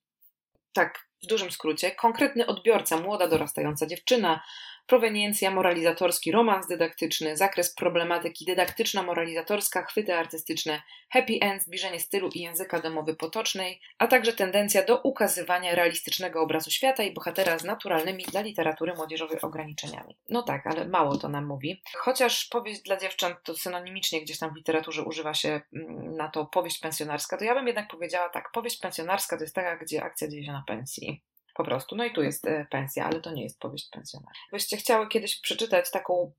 tak 0.74 1.08
w 1.24 1.28
dużym 1.28 1.52
skrócie, 1.52 1.92
konkretny 1.92 2.46
odbiorca, 2.46 2.98
młoda 2.98 3.28
dorastająca 3.28 3.86
dziewczyna, 3.86 4.44
proweniencja, 4.88 5.52
moralizatorski 5.52 6.32
romans 6.32 6.68
dydaktyczny, 6.68 7.38
zakres 7.38 7.76
problematyki 7.76 8.46
dydaktyczna-moralizatorska, 8.46 9.84
chwyty 9.84 10.16
artystyczne, 10.16 10.82
happy 11.10 11.34
end, 11.42 11.64
zbliżenie 11.64 12.00
stylu 12.00 12.30
i 12.30 12.40
języka 12.40 12.82
domowy 12.82 13.16
potocznej, 13.16 13.82
a 13.98 14.08
także 14.08 14.34
tendencja 14.34 14.86
do 14.86 14.98
ukazywania 15.02 15.76
realistycznego 15.76 16.42
obrazu 16.42 16.72
świata 16.72 17.04
i 17.04 17.14
bohatera 17.14 17.60
z 17.60 17.64
naturalnymi 17.64 18.24
dla 18.24 18.42
literatury 18.42 18.94
młodzieżowej 18.94 19.42
ograniczeniami. 19.42 20.18
No 20.30 20.44
tak, 20.44 20.68
ale 20.68 20.88
mało 20.88 21.18
to 21.18 21.30
nam 21.30 21.46
mówi. 21.46 21.82
Chociaż 21.98 22.46
powieść 22.46 22.82
dla 22.82 22.98
dziewcząt 22.98 23.38
to 23.44 23.56
synonimicznie 23.56 24.22
gdzieś 24.22 24.40
tam 24.40 24.54
w 24.54 24.58
literaturze 24.58 25.04
używa 25.04 25.34
się 25.34 25.62
mm, 25.74 26.16
na 26.16 26.30
to 26.30 26.46
powieść 26.46 26.80
pensjonarska, 26.80 27.38
to 27.38 27.44
ja 27.44 27.56
bym 27.56 27.68
jednak 27.68 27.88
powiedziała 27.88 28.30
tak, 28.30 28.52
powieść 28.52 28.80
pensjonarska 28.80 29.38
to 29.38 29.44
jest 29.44 29.56
taka, 29.56 29.78
gdzie 29.78 30.04
akcja 30.04 30.28
dzieje 30.28 30.46
się 30.46 30.52
na 30.52 30.64
pensji. 30.68 31.24
Po 31.54 31.64
prostu. 31.64 31.96
No 31.96 32.06
i 32.06 32.14
tu 32.14 32.24
jest 32.24 32.48
e, 32.48 32.66
pensja, 32.72 33.06
ale 33.06 33.22
to 33.22 33.32
nie 33.32 33.44
jest 33.44 33.60
powieść 33.60 33.90
pensjonarna. 33.92 34.40
Gdybyście 34.50 34.78
chciały 34.78 35.08
kiedyś 35.08 35.42
przeczytać 35.42 35.92
taką 35.92 36.34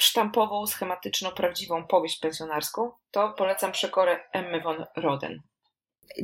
sztampową, 0.00 0.66
schematyczną, 0.66 1.30
prawdziwą 1.30 1.86
powieść 1.86 2.18
pensjonarską, 2.18 2.92
to 3.10 3.32
polecam 3.32 3.72
przekorę 3.72 4.20
Emmy 4.32 4.60
von 4.60 4.86
Roden. 4.96 5.42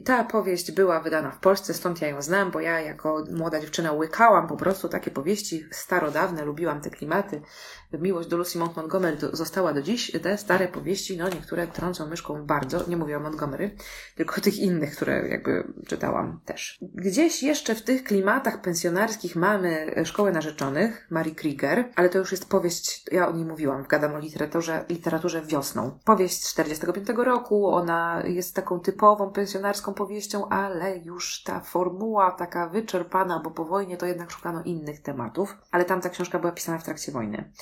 Ta 0.04 0.24
powieść 0.24 0.72
była 0.72 1.00
wydana 1.00 1.30
w 1.30 1.38
Polsce, 1.38 1.74
stąd 1.74 2.02
ja 2.02 2.08
ją 2.08 2.22
znam, 2.22 2.50
bo 2.50 2.60
ja 2.60 2.80
jako 2.80 3.24
młoda 3.30 3.60
dziewczyna 3.60 3.92
łykałam 3.92 4.48
po 4.48 4.56
prostu 4.56 4.88
takie 4.88 5.10
powieści 5.10 5.66
starodawne, 5.70 6.44
lubiłam 6.44 6.80
te 6.80 6.90
klimaty. 6.90 7.42
Miłość 7.92 8.28
do 8.28 8.36
Lucy 8.36 8.58
Montgomery 8.58 9.16
została 9.32 9.72
do 9.72 9.82
dziś. 9.82 10.12
Te 10.22 10.38
stare 10.38 10.68
powieści, 10.68 11.16
no 11.16 11.28
niektóre 11.28 11.66
trącą 11.66 12.06
myszką 12.06 12.46
bardzo, 12.46 12.88
nie 12.88 12.96
mówię 12.96 13.16
o 13.16 13.20
Montgomery, 13.20 13.76
tylko 14.16 14.40
tych 14.40 14.58
innych, 14.58 14.96
które 14.96 15.28
jakby 15.28 15.72
czytałam 15.86 16.40
też. 16.44 16.78
Gdzieś 16.94 17.42
jeszcze 17.42 17.74
w 17.74 17.82
tych 17.82 18.04
klimatach 18.04 18.60
pensjonarskich 18.60 19.36
mamy 19.36 19.94
Szkołę 20.04 20.32
Narzeczonych, 20.32 21.06
Marie 21.10 21.34
Krieger, 21.34 21.88
ale 21.96 22.08
to 22.08 22.18
już 22.18 22.32
jest 22.32 22.48
powieść, 22.48 23.04
ja 23.12 23.28
o 23.28 23.32
niej 23.32 23.44
mówiłam, 23.44 23.84
gadam 23.88 24.14
o 24.14 24.18
literaturze, 24.18 24.84
literaturze 24.88 25.42
wiosną. 25.42 25.98
Powieść 26.04 26.44
z 26.44 26.52
45 26.52 27.08
roku, 27.16 27.68
ona 27.68 28.22
jest 28.26 28.54
taką 28.54 28.80
typową 28.80 29.30
pensjonarską 29.30 29.71
powieścią, 29.80 30.48
ale 30.48 30.98
już 30.98 31.42
ta 31.42 31.60
formuła 31.60 32.30
taka 32.30 32.68
wyczerpana, 32.68 33.40
bo 33.44 33.50
po 33.50 33.64
wojnie 33.64 33.96
to 33.96 34.06
jednak 34.06 34.30
szukano 34.30 34.62
innych 34.62 35.02
tematów, 35.02 35.56
ale 35.70 35.84
tam 35.84 36.00
ta 36.00 36.10
książka 36.10 36.38
była 36.38 36.52
pisana 36.52 36.78
w 36.78 36.84
trakcie 36.84 37.12
wojny. 37.12 37.52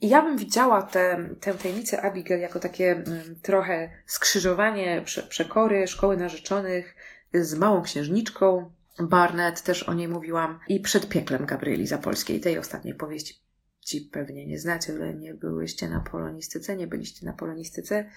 I 0.00 0.08
ja 0.08 0.22
bym 0.22 0.36
widziała 0.36 0.82
tę, 0.82 1.28
tę 1.40 1.54
tajemnicę 1.54 2.02
Abigail 2.02 2.40
jako 2.40 2.60
takie 2.60 2.90
mm, 2.90 3.40
trochę 3.42 3.90
skrzyżowanie 4.06 5.02
prze, 5.04 5.22
przekory 5.22 5.86
szkoły 5.86 6.16
narzeczonych 6.16 6.96
z 7.34 7.54
małą 7.54 7.82
księżniczką. 7.82 8.70
Barnett 9.00 9.62
też 9.62 9.82
o 9.82 9.94
niej 9.94 10.08
mówiłam. 10.08 10.60
I 10.68 10.80
przed 10.80 11.08
pieklem 11.08 11.46
Gabrieli 11.46 11.86
Zapolskiej, 11.86 12.40
tej 12.40 12.58
ostatniej 12.58 12.94
powieści. 12.94 13.34
Ci 13.80 14.00
pewnie 14.00 14.46
nie 14.46 14.58
znacie, 14.58 14.92
ale 14.92 15.14
nie 15.14 15.34
byłyście 15.34 15.88
na 15.88 16.00
polonistyce, 16.00 16.76
nie 16.76 16.86
byliście 16.86 17.26
na 17.26 17.32
polonistyce. 17.32 18.10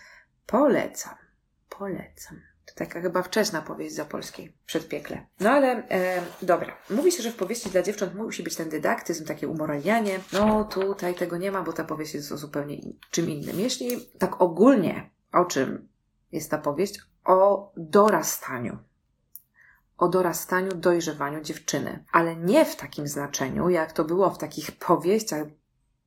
Polecam. 0.45 1.15
Polecam. 1.69 2.50
To 2.65 2.73
taka 2.75 3.01
chyba 3.01 3.23
wczesna 3.23 3.61
powieść 3.61 3.95
zapolskiej, 3.95 4.53
przedpiekle. 4.65 5.25
No 5.39 5.49
ale 5.49 5.89
e, 5.89 6.21
dobra. 6.41 6.77
Mówi 6.89 7.11
się, 7.11 7.23
że 7.23 7.31
w 7.31 7.35
powieści 7.35 7.69
dla 7.69 7.81
dziewcząt 7.81 8.15
musi 8.15 8.43
być 8.43 8.55
ten 8.55 8.69
dydaktyzm, 8.69 9.25
takie 9.25 9.47
umoralnianie. 9.47 10.19
No 10.33 10.63
tutaj 10.63 11.15
tego 11.15 11.37
nie 11.37 11.51
ma, 11.51 11.63
bo 11.63 11.73
ta 11.73 11.83
powieść 11.83 12.13
jest 12.13 12.31
o 12.31 12.37
zupełnie 12.37 12.75
in, 12.75 12.99
czym 13.11 13.29
innym. 13.29 13.59
Jeśli 13.59 14.09
tak 14.19 14.41
ogólnie, 14.41 15.09
o 15.33 15.45
czym 15.45 15.87
jest 16.31 16.51
ta 16.51 16.57
powieść? 16.57 17.01
O 17.25 17.71
dorastaniu. 17.77 18.77
O 19.97 20.07
dorastaniu, 20.07 20.73
dojrzewaniu 20.75 21.41
dziewczyny. 21.41 22.05
Ale 22.11 22.35
nie 22.35 22.65
w 22.65 22.75
takim 22.75 23.07
znaczeniu, 23.07 23.69
jak 23.69 23.91
to 23.91 24.03
było 24.03 24.29
w 24.29 24.37
takich 24.37 24.71
powieściach 24.71 25.47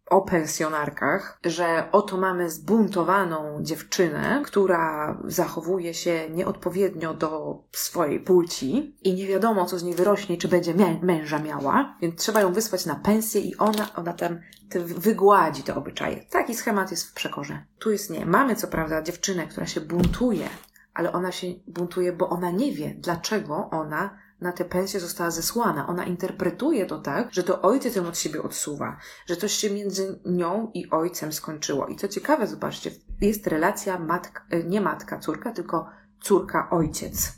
o 0.07 0.21
pensjonarkach, 0.23 1.39
że 1.45 1.89
oto 1.93 2.17
mamy 2.17 2.51
zbuntowaną 2.51 3.63
dziewczynę, 3.63 4.43
która 4.45 5.19
zachowuje 5.25 5.95
się 5.95 6.31
nieodpowiednio 6.31 7.15
do 7.15 7.59
swojej 7.73 8.21
płci 8.21 8.97
i 9.03 9.15
nie 9.15 9.27
wiadomo, 9.27 9.67
co 9.67 9.79
z 9.79 9.83
niej 9.83 9.95
wyrośnie, 9.95 10.37
czy 10.37 10.49
będzie 10.49 10.75
męża 11.03 11.39
miała, 11.39 11.97
więc 12.03 12.21
trzeba 12.21 12.41
ją 12.41 12.53
wysłać 12.53 12.87
na 12.87 12.95
pensję 12.95 13.41
i 13.41 13.57
ona, 13.57 13.95
ona 13.97 14.13
tam 14.13 14.39
wygładzi 14.85 15.63
te 15.63 15.75
obyczaje. 15.75 16.25
Taki 16.31 16.55
schemat 16.55 16.91
jest 16.91 17.07
w 17.07 17.15
przekorze. 17.15 17.65
Tu 17.79 17.91
jest 17.91 18.11
nie. 18.11 18.27
Mamy 18.27 18.57
co 18.57 18.69
prawda 18.69 19.03
dziewczynę, 19.03 19.47
która 19.47 19.67
się 19.67 19.81
buntuje, 19.81 20.49
ale 20.95 21.13
ona 21.13 21.33
się 21.33 21.47
buntuje, 21.67 22.13
bo 22.13 22.29
ona 22.29 22.51
nie 22.51 22.73
wie, 22.73 22.95
dlaczego 22.99 23.71
ona 23.71 24.24
na 24.41 24.53
tę 24.53 24.65
pensję 24.65 25.01
została 25.01 25.31
zesłana. 25.31 25.87
Ona 25.87 26.05
interpretuje 26.05 26.87
to 26.87 26.99
tak, 26.99 27.35
że 27.35 27.43
to 27.43 27.63
ojciec 27.63 27.97
ją 27.97 28.07
od 28.07 28.19
siebie 28.19 28.43
odsuwa, 28.43 28.99
że 29.27 29.37
coś 29.37 29.53
się 29.53 29.71
między 29.71 30.21
nią 30.27 30.71
i 30.75 30.91
ojcem 30.91 31.33
skończyło. 31.33 31.87
I 31.87 31.97
co 31.97 32.09
ciekawe, 32.09 32.47
zobaczcie, 32.47 32.91
jest 33.21 33.47
relacja 33.47 33.99
matka, 33.99 34.45
e, 34.51 34.65
nie 34.65 34.81
matka, 34.81 35.19
córka, 35.19 35.53
tylko 35.53 35.91
córka, 36.21 36.71
ojciec. 36.71 37.33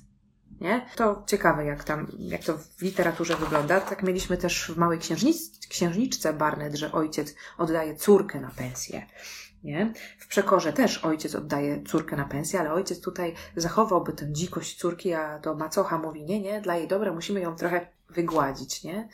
Nie? 0.61 0.87
To 0.97 1.23
ciekawe, 1.27 1.65
jak 1.65 1.85
tam, 1.85 2.07
jak 2.19 2.45
to 2.45 2.59
w 2.59 2.83
literaturze 2.83 3.37
wygląda. 3.37 3.81
Tak 3.81 4.03
mieliśmy 4.03 4.37
też 4.37 4.71
w 4.71 4.77
Małej 4.77 4.99
Księżnic, 4.99 5.67
Księżniczce 5.69 6.33
Barnet, 6.33 6.75
że 6.75 6.93
ojciec 6.93 7.35
oddaje 7.59 7.97
córkę 7.97 8.41
na 8.41 8.51
pensję. 8.51 9.07
Nie? 9.67 9.93
W 10.19 10.27
przekorze 10.27 10.73
też 10.73 11.05
ojciec 11.05 11.35
oddaje 11.35 11.83
córkę 11.83 12.17
na 12.17 12.25
pensję, 12.25 12.61
ale 12.61 12.73
ojciec 12.73 13.01
tutaj 13.01 13.35
zachowałby 13.57 14.13
tę 14.13 14.33
dzikość 14.33 14.79
córki, 14.79 15.15
a 15.15 15.39
to 15.39 15.55
macocha 15.55 15.99
mówi, 15.99 16.25
nie, 16.25 16.41
nie, 16.41 16.61
dla 16.61 16.77
jej 16.77 16.89
dobra 16.89 17.13
musimy 17.13 17.41
ją 17.41 17.57
trochę 17.57 17.87
wygładzić, 18.11 18.85
nie? 18.85 19.09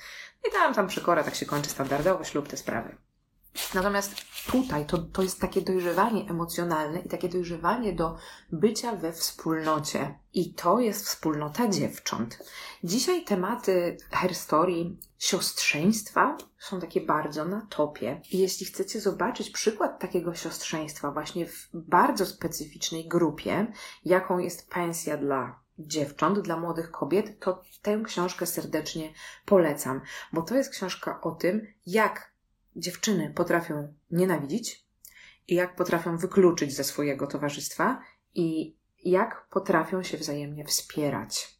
I 0.48 0.52
tam, 0.52 0.74
tam 0.74 0.88
przekora 0.88 1.24
tak 1.24 1.34
się 1.34 1.46
kończy 1.46 1.70
standardowo, 1.70 2.24
ślub 2.24 2.48
te 2.48 2.56
sprawy. 2.56 2.96
Natomiast 3.74 4.14
tutaj 4.50 4.86
to, 4.86 4.98
to 4.98 5.22
jest 5.22 5.40
takie 5.40 5.62
dojrzewanie 5.62 6.30
emocjonalne 6.30 7.00
i 7.00 7.08
takie 7.08 7.28
dojrzewanie 7.28 7.92
do 7.92 8.16
bycia 8.52 8.96
we 8.96 9.12
wspólnocie. 9.12 10.18
I 10.34 10.54
to 10.54 10.80
jest 10.80 11.06
wspólnota 11.06 11.68
dziewcząt. 11.68 12.38
Dzisiaj 12.84 13.24
tematy 13.24 13.96
herstorii 14.10 14.98
siostrzeństwa 15.18 16.36
są 16.58 16.80
takie 16.80 17.00
bardzo 17.00 17.44
na 17.44 17.66
topie. 17.70 18.20
I 18.30 18.38
jeśli 18.38 18.66
chcecie 18.66 19.00
zobaczyć 19.00 19.50
przykład 19.50 20.00
takiego 20.00 20.34
siostrzeństwa 20.34 21.10
właśnie 21.10 21.46
w 21.46 21.68
bardzo 21.74 22.26
specyficznej 22.26 23.08
grupie, 23.08 23.72
jaką 24.04 24.38
jest 24.38 24.70
pensja 24.70 25.16
dla 25.16 25.62
dziewcząt, 25.78 26.40
dla 26.40 26.56
młodych 26.56 26.90
kobiet, 26.90 27.40
to 27.40 27.62
tę 27.82 28.00
książkę 28.04 28.46
serdecznie 28.46 29.12
polecam, 29.44 30.00
bo 30.32 30.42
to 30.42 30.54
jest 30.54 30.70
książka 30.70 31.20
o 31.20 31.30
tym, 31.30 31.66
jak 31.86 32.31
dziewczyny 32.76 33.32
potrafią 33.34 33.94
nienawidzić 34.10 34.86
i 35.48 35.54
jak 35.54 35.76
potrafią 35.76 36.16
wykluczyć 36.16 36.74
ze 36.74 36.84
swojego 36.84 37.26
towarzystwa 37.26 38.02
i 38.34 38.76
jak 39.04 39.46
potrafią 39.50 40.02
się 40.02 40.18
wzajemnie 40.18 40.64
wspierać. 40.64 41.58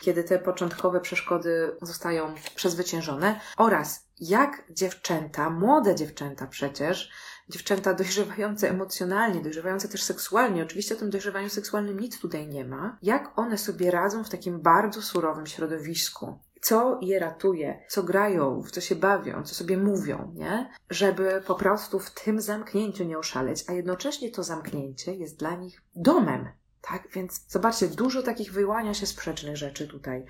Kiedy 0.00 0.24
te 0.24 0.38
początkowe 0.38 1.00
przeszkody 1.00 1.76
zostają 1.82 2.34
przezwyciężone 2.54 3.40
oraz 3.56 4.06
jak 4.20 4.64
dziewczęta, 4.70 5.50
młode 5.50 5.94
dziewczęta 5.94 6.46
przecież, 6.46 7.10
dziewczęta 7.48 7.94
dojrzewające 7.94 8.70
emocjonalnie, 8.70 9.42
dojrzewające 9.42 9.88
też 9.88 10.02
seksualnie, 10.02 10.62
oczywiście 10.62 10.94
o 10.94 10.98
tym 10.98 11.10
dojrzewaniu 11.10 11.48
seksualnym 11.48 12.00
nic 12.00 12.20
tutaj 12.20 12.46
nie 12.46 12.64
ma, 12.64 12.98
jak 13.02 13.38
one 13.38 13.58
sobie 13.58 13.90
radzą 13.90 14.24
w 14.24 14.30
takim 14.30 14.60
bardzo 14.60 15.02
surowym 15.02 15.46
środowisku 15.46 16.38
co 16.66 16.98
je 17.02 17.18
ratuje, 17.18 17.84
co 17.88 18.02
grają, 18.02 18.62
w 18.62 18.70
co 18.70 18.80
się 18.80 18.96
bawią, 18.96 19.42
co 19.42 19.54
sobie 19.54 19.76
mówią, 19.76 20.32
nie? 20.34 20.70
Żeby 20.90 21.42
po 21.46 21.54
prostu 21.54 21.98
w 21.98 22.10
tym 22.10 22.40
zamknięciu 22.40 23.04
nie 23.04 23.18
oszaleć, 23.18 23.64
a 23.68 23.72
jednocześnie 23.72 24.30
to 24.30 24.42
zamknięcie 24.42 25.14
jest 25.14 25.38
dla 25.38 25.56
nich 25.56 25.82
domem. 25.96 26.48
Tak, 26.80 27.08
więc 27.12 27.44
zobaczcie, 27.48 27.88
dużo 27.88 28.22
takich 28.22 28.52
wyłania 28.52 28.94
się 28.94 29.06
sprzecznych 29.06 29.56
rzeczy 29.56 29.88
tutaj. 29.88 30.24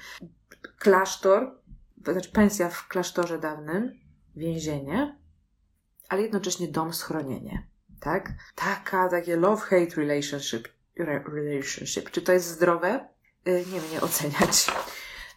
Klasztor, 0.78 1.60
znaczy 2.04 2.32
pensja 2.32 2.68
w 2.68 2.88
klasztorze 2.88 3.38
dawnym, 3.38 4.00
więzienie, 4.34 5.18
ale 6.08 6.22
jednocześnie 6.22 6.68
dom, 6.68 6.92
schronienie. 6.92 7.66
Tak? 8.00 8.32
Taka, 8.54 9.08
takie 9.08 9.36
love-hate 9.36 9.96
relationship, 9.96 10.68
relationship. 11.34 12.10
Czy 12.10 12.22
to 12.22 12.32
jest 12.32 12.48
zdrowe? 12.48 13.08
Y, 13.48 13.64
nie 13.72 13.80
wiem, 13.80 13.90
nie 13.92 14.00
oceniać. 14.00 14.66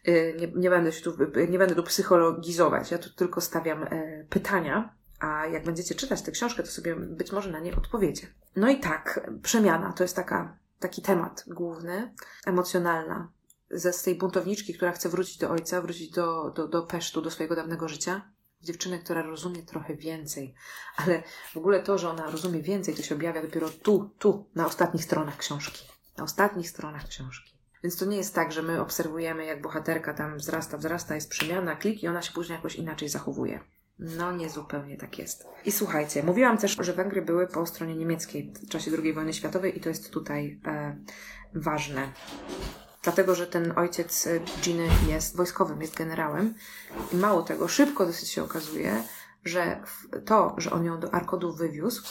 Y, 0.07 0.35
nie, 0.39 0.47
nie, 0.47 0.69
będę 0.69 0.91
się 0.91 1.03
tu, 1.03 1.17
nie 1.49 1.59
będę 1.59 1.75
tu 1.75 1.83
psychologizować, 1.83 2.91
ja 2.91 2.97
tu 2.97 3.09
tylko 3.09 3.41
stawiam 3.41 3.83
e, 3.83 4.23
pytania, 4.29 4.93
a 5.19 5.47
jak 5.47 5.63
będziecie 5.63 5.95
czytać 5.95 6.21
tę 6.21 6.31
książkę, 6.31 6.63
to 6.63 6.69
sobie 6.69 6.95
być 6.95 7.31
może 7.31 7.51
na 7.51 7.59
nie 7.59 7.75
odpowiecie. 7.75 8.27
No 8.55 8.69
i 8.69 8.79
tak, 8.79 9.29
przemiana 9.43 9.93
to 9.93 10.03
jest 10.03 10.15
taka, 10.15 10.57
taki 10.79 11.01
temat 11.01 11.43
główny, 11.47 12.13
emocjonalna, 12.45 13.31
ze 13.71 13.93
z 13.93 14.03
tej 14.03 14.15
buntowniczki, 14.15 14.73
która 14.73 14.91
chce 14.91 15.09
wrócić 15.09 15.37
do 15.37 15.49
ojca, 15.49 15.81
wrócić 15.81 16.11
do, 16.11 16.49
do, 16.55 16.67
do 16.67 16.83
Pesztu, 16.83 17.21
do 17.21 17.31
swojego 17.31 17.55
dawnego 17.55 17.87
życia, 17.87 18.21
dziewczyny, 18.61 18.99
która 18.99 19.21
rozumie 19.21 19.63
trochę 19.63 19.95
więcej, 19.95 20.55
ale 20.95 21.23
w 21.53 21.57
ogóle 21.57 21.83
to, 21.83 21.97
że 21.97 22.09
ona 22.09 22.31
rozumie 22.31 22.61
więcej, 22.61 22.95
to 22.95 23.03
się 23.03 23.15
objawia 23.15 23.41
dopiero 23.41 23.69
tu, 23.69 24.09
tu, 24.19 24.49
na 24.55 24.65
ostatnich 24.65 25.03
stronach 25.03 25.37
książki. 25.37 25.87
Na 26.17 26.23
ostatnich 26.23 26.69
stronach 26.69 27.07
książki. 27.07 27.58
Więc 27.83 27.97
to 27.97 28.05
nie 28.05 28.17
jest 28.17 28.35
tak, 28.35 28.51
że 28.51 28.61
my 28.61 28.81
obserwujemy, 28.81 29.45
jak 29.45 29.61
bohaterka 29.61 30.13
tam 30.13 30.37
wzrasta, 30.37 30.77
wzrasta, 30.77 31.15
jest 31.15 31.29
przemiana, 31.29 31.75
klik 31.75 32.03
i 32.03 32.07
ona 32.07 32.21
się 32.21 32.33
później 32.33 32.55
jakoś 32.55 32.75
inaczej 32.75 33.09
zachowuje. 33.09 33.59
No, 33.99 34.31
nie 34.31 34.49
zupełnie 34.49 34.97
tak 34.97 35.19
jest. 35.19 35.47
I 35.65 35.71
słuchajcie, 35.71 36.23
mówiłam 36.23 36.57
też, 36.57 36.77
że 36.79 36.93
Węgry 36.93 37.21
były 37.21 37.47
po 37.47 37.65
stronie 37.65 37.95
niemieckiej 37.95 38.53
w 38.67 38.69
czasie 38.69 38.91
II 39.03 39.13
wojny 39.13 39.33
światowej 39.33 39.77
i 39.77 39.81
to 39.81 39.89
jest 39.89 40.11
tutaj 40.13 40.59
e, 40.65 40.97
ważne. 41.53 42.11
Dlatego, 43.03 43.35
że 43.35 43.47
ten 43.47 43.73
ojciec 43.75 44.29
Giny 44.61 44.87
jest 45.07 45.37
wojskowym, 45.37 45.81
jest 45.81 45.97
generałem. 45.97 46.53
I 47.13 47.15
mało 47.15 47.41
tego, 47.41 47.67
szybko 47.67 48.05
dosyć 48.05 48.29
się 48.29 48.43
okazuje, 48.43 49.03
że 49.45 49.83
to, 50.25 50.55
że 50.57 50.71
on 50.71 50.85
ją 50.85 50.99
do 50.99 51.13
Arkodów 51.13 51.57
wywiózł, 51.57 52.03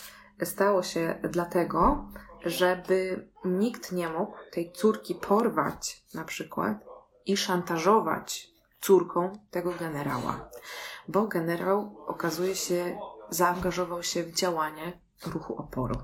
stało 0.44 0.82
się 0.82 1.20
dlatego, 1.30 2.08
żeby 2.44 3.28
nikt 3.44 3.92
nie 3.92 4.08
mógł 4.08 4.36
tej 4.52 4.72
córki 4.72 5.14
porwać 5.14 6.04
na 6.14 6.24
przykład 6.24 6.84
i 7.26 7.36
szantażować 7.36 8.50
córką 8.80 9.32
tego 9.50 9.72
generała. 9.72 10.50
Bo 11.08 11.26
generał 11.26 12.04
okazuje 12.06 12.56
się 12.56 12.98
zaangażował 13.30 14.02
się 14.02 14.22
w 14.24 14.32
działanie 14.32 15.00
ruchu 15.26 15.56
oporu. 15.56 16.02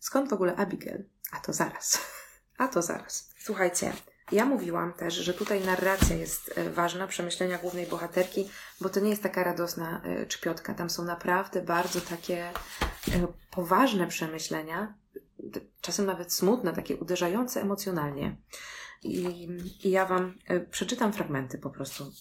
Skąd 0.00 0.30
w 0.30 0.32
ogóle 0.32 0.56
Abigail? 0.56 1.04
A 1.32 1.40
to 1.40 1.52
zaraz. 1.52 2.00
A 2.58 2.68
to 2.68 2.82
zaraz. 2.82 3.34
Słuchajcie, 3.38 3.92
ja 4.32 4.44
mówiłam 4.44 4.92
też, 4.92 5.14
że 5.14 5.34
tutaj 5.34 5.64
narracja 5.64 6.16
jest 6.16 6.58
e, 6.58 6.70
ważna, 6.70 7.06
przemyślenia 7.06 7.58
głównej 7.58 7.86
bohaterki, 7.86 8.50
bo 8.80 8.88
to 8.88 9.00
nie 9.00 9.10
jest 9.10 9.22
taka 9.22 9.44
radosna 9.44 10.00
e, 10.04 10.26
czpiotka. 10.26 10.74
Tam 10.74 10.90
są 10.90 11.04
naprawdę 11.04 11.62
bardzo 11.62 12.00
takie 12.00 12.48
e, 12.48 12.52
poważne 13.50 14.06
przemyślenia, 14.06 14.94
czasem 15.80 16.06
nawet 16.06 16.32
smutne, 16.32 16.72
takie 16.72 16.96
uderzające 16.96 17.62
emocjonalnie. 17.62 18.36
I, 19.02 19.48
i 19.84 19.90
ja 19.90 20.06
Wam 20.06 20.34
przeczytam 20.70 21.12
fragmenty 21.12 21.58
po 21.58 21.70
prostu 21.70 22.12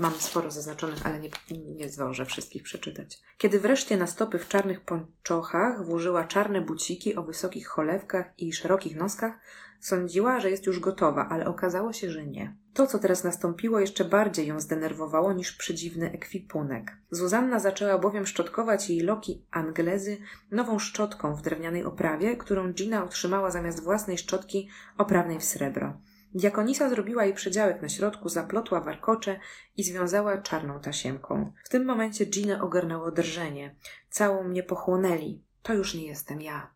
Mam 0.00 0.14
sporo 0.14 0.50
zaznaczonych, 0.50 1.06
ale 1.06 1.20
nie, 1.20 1.30
nie 1.50 1.88
zdążę 1.88 2.26
wszystkich 2.26 2.62
przeczytać. 2.62 3.18
Kiedy 3.38 3.60
wreszcie 3.60 3.96
na 3.96 4.06
stopy 4.06 4.38
w 4.38 4.48
czarnych 4.48 4.80
pończochach 4.80 5.84
włożyła 5.84 6.24
czarne 6.24 6.60
buciki 6.60 7.16
o 7.16 7.22
wysokich 7.22 7.68
cholewkach 7.68 8.26
i 8.38 8.52
szerokich 8.52 8.96
noskach, 8.96 9.32
sądziła, 9.80 10.40
że 10.40 10.50
jest 10.50 10.66
już 10.66 10.80
gotowa, 10.80 11.28
ale 11.28 11.46
okazało 11.46 11.92
się, 11.92 12.10
że 12.10 12.26
nie. 12.26 12.56
To, 12.74 12.86
co 12.86 12.98
teraz 12.98 13.24
nastąpiło, 13.24 13.80
jeszcze 13.80 14.04
bardziej 14.04 14.46
ją 14.46 14.60
zdenerwowało 14.60 15.32
niż 15.32 15.52
przedziwny 15.52 16.12
ekwipunek. 16.12 16.96
Zuzanna 17.10 17.58
zaczęła 17.58 17.98
bowiem 17.98 18.26
szczotkować 18.26 18.90
jej 18.90 19.00
loki 19.00 19.46
Anglezy 19.50 20.16
nową 20.50 20.78
szczotką 20.78 21.34
w 21.34 21.42
drewnianej 21.42 21.84
oprawie, 21.84 22.36
którą 22.36 22.72
Gina 22.72 23.04
otrzymała 23.04 23.50
zamiast 23.50 23.82
własnej 23.82 24.18
szczotki 24.18 24.68
oprawnej 24.98 25.40
w 25.40 25.44
srebro. 25.44 26.00
Diakonisa 26.38 26.88
zrobiła 26.88 27.24
jej 27.24 27.34
przedziałek 27.34 27.82
na 27.82 27.88
środku, 27.88 28.28
zaplotła 28.28 28.80
warkocze 28.80 29.40
i 29.76 29.84
związała 29.84 30.38
czarną 30.38 30.80
tasiemką. 30.80 31.52
W 31.64 31.68
tym 31.68 31.84
momencie 31.84 32.26
Ginę 32.26 32.62
ogarnęło 32.62 33.10
drżenie. 33.10 33.76
Całą 34.10 34.44
mnie 34.44 34.62
pochłonęli. 34.62 35.42
To 35.62 35.74
już 35.74 35.94
nie 35.94 36.06
jestem 36.06 36.42
ja, 36.42 36.70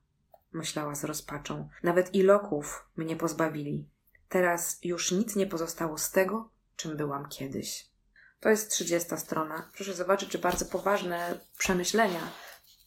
myślała 0.52 0.94
z 0.94 1.04
rozpaczą. 1.04 1.68
Nawet 1.82 2.14
i 2.14 2.22
loków 2.22 2.88
mnie 2.96 3.16
pozbawili. 3.16 3.88
Teraz 4.28 4.78
już 4.84 5.12
nic 5.12 5.36
nie 5.36 5.46
pozostało 5.46 5.98
z 5.98 6.10
tego, 6.10 6.50
czym 6.76 6.96
byłam 6.96 7.28
kiedyś. 7.28 7.86
To 8.40 8.48
jest 8.48 8.70
trzydziesta 8.70 9.16
strona. 9.16 9.70
Proszę 9.74 9.94
zobaczyć, 9.94 10.28
czy 10.28 10.38
bardzo 10.38 10.64
poważne 10.64 11.38
przemyślenia 11.58 12.20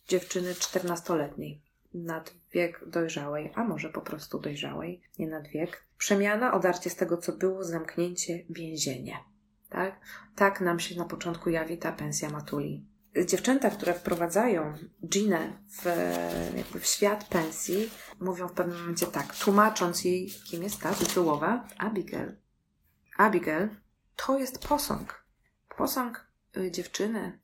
dziewczyny 0.08 0.56
czternastoletniej 0.56 1.62
nad 1.94 2.34
wiek 2.56 2.90
dojrzałej, 2.90 3.52
a 3.56 3.64
może 3.64 3.90
po 3.90 4.02
prostu 4.02 4.40
dojrzałej, 4.40 5.02
nie 5.20 5.28
nad 5.28 5.48
wiek. 5.48 5.86
Przemiana, 5.98 6.54
odarcie 6.54 6.90
z 6.90 6.96
tego, 6.96 7.18
co 7.18 7.34
było, 7.34 7.64
zamknięcie, 7.64 8.46
więzienie. 8.50 9.18
Tak? 9.70 10.00
Tak 10.36 10.62
nam 10.62 10.80
się 10.80 10.96
na 10.96 11.06
początku 11.06 11.50
jawi 11.50 11.78
ta 11.78 11.92
pensja 11.92 12.30
Matuli. 12.30 12.86
Dziewczęta, 13.26 13.70
które 13.70 13.94
wprowadzają 13.94 14.74
Ginę 15.08 15.64
w, 15.70 15.86
w 16.80 16.86
świat 16.86 17.28
pensji, 17.28 17.90
mówią 18.20 18.48
w 18.48 18.54
pewnym 18.54 18.80
momencie 18.80 19.06
tak, 19.06 19.36
tłumacząc 19.36 20.04
jej, 20.04 20.30
kim 20.50 20.64
jest 20.64 20.82
ta 20.82 20.94
tytułowa, 20.94 21.68
Abigail. 21.78 22.36
Abigail 23.18 23.70
to 24.16 24.40
jest 24.40 24.68
posąg. 24.68 25.26
Posąg 25.78 26.28
y, 26.58 26.72
dziewczyny 26.72 27.40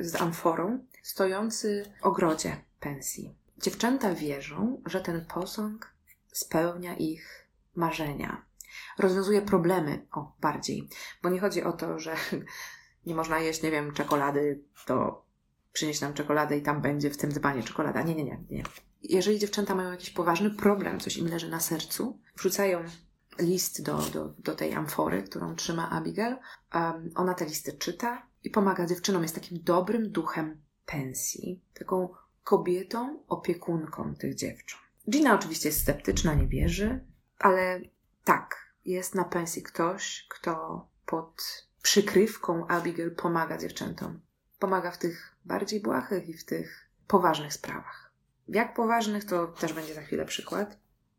z 0.00 0.20
amforą, 0.20 0.86
stojący 1.02 1.92
w 2.00 2.04
ogrodzie 2.04 2.56
pensji. 2.80 3.39
Dziewczęta 3.60 4.14
wierzą, 4.14 4.82
że 4.86 5.00
ten 5.00 5.24
posąg 5.24 5.94
spełnia 6.32 6.96
ich 6.96 7.48
marzenia. 7.74 8.46
Rozwiązuje 8.98 9.42
problemy, 9.42 10.06
o, 10.12 10.32
bardziej. 10.40 10.88
Bo 11.22 11.28
nie 11.28 11.40
chodzi 11.40 11.62
o 11.62 11.72
to, 11.72 11.98
że 11.98 12.16
nie 13.06 13.14
można 13.14 13.38
jeść, 13.38 13.62
nie 13.62 13.70
wiem, 13.70 13.92
czekolady, 13.92 14.64
to 14.86 15.24
przynieść 15.72 16.00
nam 16.00 16.14
czekoladę 16.14 16.58
i 16.58 16.62
tam 16.62 16.82
będzie 16.82 17.10
w 17.10 17.16
tym 17.16 17.32
dzbanie 17.32 17.62
czekolada. 17.62 18.02
Nie, 18.02 18.14
nie, 18.14 18.24
nie, 18.24 18.44
nie. 18.50 18.62
Jeżeli 19.02 19.38
dziewczęta 19.38 19.74
mają 19.74 19.90
jakiś 19.90 20.10
poważny 20.10 20.50
problem, 20.50 21.00
coś 21.00 21.16
im 21.16 21.28
leży 21.28 21.48
na 21.48 21.60
sercu, 21.60 22.18
wrzucają 22.36 22.84
list 23.38 23.82
do, 23.82 23.98
do, 23.98 24.34
do 24.38 24.54
tej 24.54 24.74
amfory, 24.74 25.22
którą 25.22 25.54
trzyma 25.54 25.90
Abigail. 25.90 26.36
Um, 26.74 27.10
ona 27.14 27.34
te 27.34 27.44
listy 27.44 27.72
czyta 27.72 28.26
i 28.44 28.50
pomaga 28.50 28.86
dziewczynom. 28.86 29.22
Jest 29.22 29.34
takim 29.34 29.58
dobrym 29.62 30.10
duchem 30.12 30.62
pensji, 30.86 31.62
taką 31.74 32.08
kobietą, 32.50 33.22
opiekunką 33.28 34.14
tych 34.14 34.34
dziewcząt. 34.34 34.82
Gina 35.10 35.34
oczywiście 35.34 35.68
jest 35.68 35.80
sceptyczna, 35.82 36.34
nie 36.34 36.46
wierzy, 36.46 37.04
ale 37.38 37.80
tak, 38.24 38.56
jest 38.84 39.14
na 39.14 39.24
pensji 39.24 39.62
ktoś, 39.62 40.26
kto 40.30 40.86
pod 41.06 41.66
przykrywką 41.82 42.66
Abigail 42.66 43.14
pomaga 43.14 43.58
dziewczętom. 43.58 44.20
Pomaga 44.58 44.90
w 44.90 44.98
tych 44.98 45.36
bardziej 45.44 45.80
błahych 45.80 46.28
i 46.28 46.34
w 46.34 46.44
tych 46.44 46.90
poważnych 47.06 47.52
sprawach. 47.52 48.12
Jak 48.48 48.74
poważnych, 48.74 49.24
to 49.24 49.46
też 49.46 49.72
będzie 49.72 49.94
za 49.94 50.02
chwilę 50.02 50.24
przykład. 50.24 50.78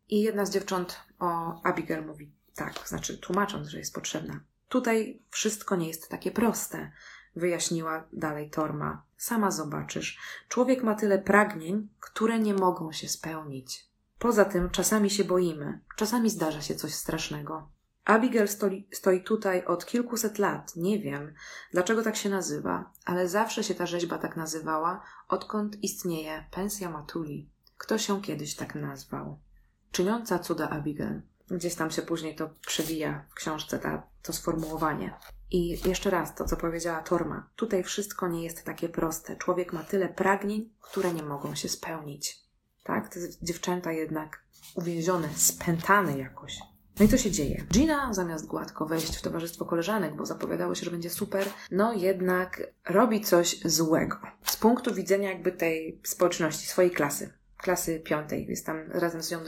I 0.09 0.21
jedna 0.21 0.45
z 0.45 0.51
dziewcząt 0.51 0.99
o 1.19 1.61
Abigail 1.63 2.05
mówi 2.05 2.31
tak, 2.55 2.87
znaczy 2.87 3.17
tłumacząc, 3.17 3.67
że 3.67 3.79
jest 3.79 3.93
potrzebna. 3.93 4.39
Tutaj 4.69 5.21
wszystko 5.29 5.75
nie 5.75 5.87
jest 5.87 6.09
takie 6.09 6.31
proste 6.31 6.91
wyjaśniła 7.35 8.03
dalej 8.13 8.49
Torma. 8.49 9.03
Sama 9.17 9.51
zobaczysz. 9.51 10.19
Człowiek 10.49 10.83
ma 10.83 10.95
tyle 10.95 11.19
pragnień, 11.19 11.87
które 11.99 12.39
nie 12.39 12.53
mogą 12.53 12.91
się 12.91 13.09
spełnić. 13.09 13.91
Poza 14.19 14.45
tym 14.45 14.69
czasami 14.69 15.09
się 15.09 15.23
boimy, 15.23 15.79
czasami 15.95 16.29
zdarza 16.29 16.61
się 16.61 16.75
coś 16.75 16.93
strasznego. 16.93 17.69
Abigail 18.05 18.47
stoi, 18.47 18.87
stoi 18.91 19.23
tutaj 19.23 19.65
od 19.65 19.85
kilkuset 19.85 20.39
lat. 20.39 20.75
Nie 20.75 20.99
wiem, 20.99 21.33
dlaczego 21.71 22.03
tak 22.03 22.15
się 22.15 22.29
nazywa, 22.29 22.91
ale 23.05 23.29
zawsze 23.29 23.63
się 23.63 23.75
ta 23.75 23.85
rzeźba 23.85 24.17
tak 24.17 24.37
nazywała, 24.37 25.03
odkąd 25.27 25.83
istnieje 25.83 26.45
pensja 26.51 26.89
Matuli. 26.89 27.49
Kto 27.77 27.97
się 27.97 28.21
kiedyś 28.21 28.55
tak 28.55 28.75
nazwał? 28.75 29.39
Czyniąca 29.91 30.39
cuda 30.39 30.69
Abigail. 30.69 31.21
Gdzieś 31.47 31.75
tam 31.75 31.91
się 31.91 32.01
później 32.01 32.35
to 32.35 32.49
przewija 32.67 33.25
w 33.29 33.33
książce 33.33 33.79
ta, 33.79 34.03
to 34.23 34.33
sformułowanie. 34.33 35.13
I 35.51 35.89
jeszcze 35.89 36.09
raz 36.09 36.35
to, 36.35 36.45
co 36.45 36.57
powiedziała 36.57 37.01
Torma. 37.01 37.49
Tutaj 37.55 37.83
wszystko 37.83 38.27
nie 38.27 38.43
jest 38.43 38.63
takie 38.63 38.89
proste. 38.89 39.35
Człowiek 39.35 39.73
ma 39.73 39.83
tyle 39.83 40.09
pragnień, 40.09 40.69
które 40.81 41.13
nie 41.13 41.23
mogą 41.23 41.55
się 41.55 41.69
spełnić. 41.69 42.39
Tak? 42.83 43.13
Te 43.13 43.19
dziewczęta 43.41 43.91
jednak 43.91 44.43
uwięzione, 44.75 45.29
spętane 45.35 46.17
jakoś. 46.17 46.59
No 46.99 47.05
i 47.05 47.09
co 47.09 47.17
się 47.17 47.31
dzieje? 47.31 47.63
Gina 47.71 48.13
zamiast 48.13 48.47
gładko 48.47 48.85
wejść 48.85 49.17
w 49.17 49.21
towarzystwo 49.21 49.65
koleżanek, 49.65 50.15
bo 50.15 50.25
zapowiadało 50.25 50.75
się, 50.75 50.85
że 50.85 50.91
będzie 50.91 51.09
super, 51.09 51.47
no 51.71 51.93
jednak 51.93 52.73
robi 52.89 53.21
coś 53.21 53.59
złego. 53.65 54.17
Z 54.45 54.57
punktu 54.57 54.93
widzenia 54.93 55.29
jakby 55.29 55.51
tej 55.51 56.01
społeczności, 56.03 56.67
swojej 56.67 56.91
klasy. 56.91 57.33
Klasy 57.57 57.99
piątej. 57.99 58.47
Jest 58.47 58.65
tam 58.65 58.91
razem 58.91 59.23
z 59.23 59.31
nią 59.31 59.39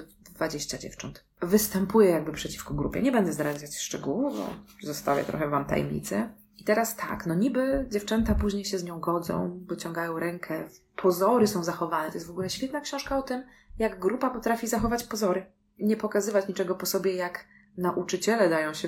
20 0.49 0.77
dziewcząt. 0.77 1.25
Występuje 1.41 2.09
jakby 2.09 2.31
przeciwko 2.31 2.73
grupie. 2.73 3.01
Nie 3.01 3.11
będę 3.11 3.33
zdradzać 3.33 3.77
szczegółów, 3.77 4.37
bo 4.37 4.47
zostawię 4.81 5.23
trochę 5.23 5.49
wam 5.49 5.65
tajemnicy. 5.65 6.29
I 6.57 6.63
teraz 6.63 6.95
tak, 6.95 7.25
no 7.25 7.35
niby 7.35 7.85
dziewczęta 7.91 8.35
później 8.35 8.65
się 8.65 8.79
z 8.79 8.83
nią 8.83 8.99
godzą, 8.99 9.59
wyciągają 9.67 10.19
rękę, 10.19 10.69
pozory 10.95 11.47
są 11.47 11.63
zachowane. 11.63 12.07
To 12.09 12.13
jest 12.13 12.27
w 12.27 12.31
ogóle 12.31 12.49
świetna 12.49 12.81
książka 12.81 13.17
o 13.17 13.21
tym, 13.21 13.43
jak 13.79 13.99
grupa 13.99 14.29
potrafi 14.29 14.67
zachować 14.67 15.03
pozory. 15.03 15.45
Nie 15.79 15.97
pokazywać 15.97 16.47
niczego 16.47 16.75
po 16.75 16.85
sobie, 16.85 17.13
jak 17.13 17.45
nauczyciele 17.77 18.49
dają 18.49 18.73
się 18.73 18.87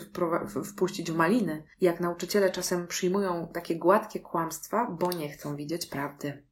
wpuścić 0.65 1.11
w 1.11 1.15
maliny, 1.15 1.63
jak 1.81 1.99
nauczyciele 1.99 2.51
czasem 2.51 2.87
przyjmują 2.87 3.47
takie 3.53 3.75
gładkie 3.75 4.19
kłamstwa, 4.19 4.91
bo 4.91 5.11
nie 5.11 5.29
chcą 5.29 5.55
widzieć 5.55 5.85
prawdy. 5.85 6.43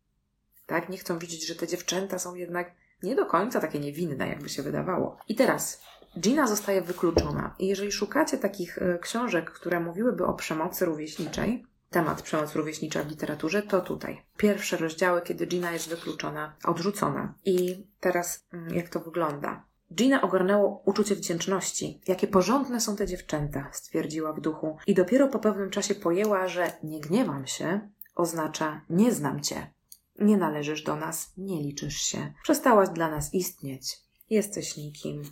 Tak, 0.65 0.89
nie 0.89 0.97
chcą 0.97 1.19
widzieć, 1.19 1.47
że 1.47 1.55
te 1.55 1.67
dziewczęta 1.67 2.19
są 2.19 2.35
jednak 2.35 2.82
nie 3.03 3.15
do 3.15 3.25
końca 3.25 3.59
takie 3.59 3.79
niewinne, 3.79 4.27
jakby 4.27 4.49
się 4.49 4.63
wydawało. 4.63 5.17
I 5.27 5.35
teraz 5.35 5.81
Gina 6.19 6.47
zostaje 6.47 6.81
wykluczona. 6.81 7.55
I 7.59 7.67
jeżeli 7.67 7.91
szukacie 7.91 8.37
takich 8.37 8.77
e, 8.77 8.99
książek, 8.99 9.51
które 9.51 9.79
mówiłyby 9.79 10.25
o 10.25 10.33
przemocy 10.33 10.85
rówieśniczej, 10.85 11.65
temat 11.89 12.21
przemocy 12.21 12.57
rówieśnicza 12.57 13.03
w 13.03 13.09
literaturze, 13.09 13.61
to 13.61 13.81
tutaj. 13.81 14.21
Pierwsze 14.37 14.77
rozdziały, 14.77 15.21
kiedy 15.21 15.45
Gina 15.45 15.71
jest 15.71 15.89
wykluczona, 15.89 16.55
odrzucona. 16.63 17.33
I 17.45 17.87
teraz 17.99 18.45
mm, 18.53 18.73
jak 18.73 18.89
to 18.89 18.99
wygląda? 18.99 19.63
Gina 19.93 20.21
ogarnęło 20.21 20.81
uczucie 20.85 21.15
wdzięczności. 21.15 22.01
Jakie 22.07 22.27
porządne 22.27 22.81
są 22.81 22.95
te 22.95 23.07
dziewczęta, 23.07 23.69
stwierdziła 23.71 24.33
w 24.33 24.41
duchu. 24.41 24.77
I 24.87 24.93
dopiero 24.93 25.27
po 25.27 25.39
pewnym 25.39 25.69
czasie 25.69 25.95
pojęła, 25.95 26.47
że 26.47 26.71
nie 26.83 26.99
gniewam 26.99 27.47
się 27.47 27.89
oznacza 28.15 28.81
nie 28.89 29.11
znam 29.11 29.41
cię. 29.41 29.73
Nie 30.19 30.37
należysz 30.37 30.83
do 30.83 30.95
nas, 30.95 31.33
nie 31.37 31.61
liczysz 31.61 31.97
się. 31.97 32.33
Przestałaś 32.43 32.89
dla 32.89 33.09
nas 33.09 33.33
istnieć. 33.33 33.97
Jesteś 34.29 34.77
nikim. 34.77 35.23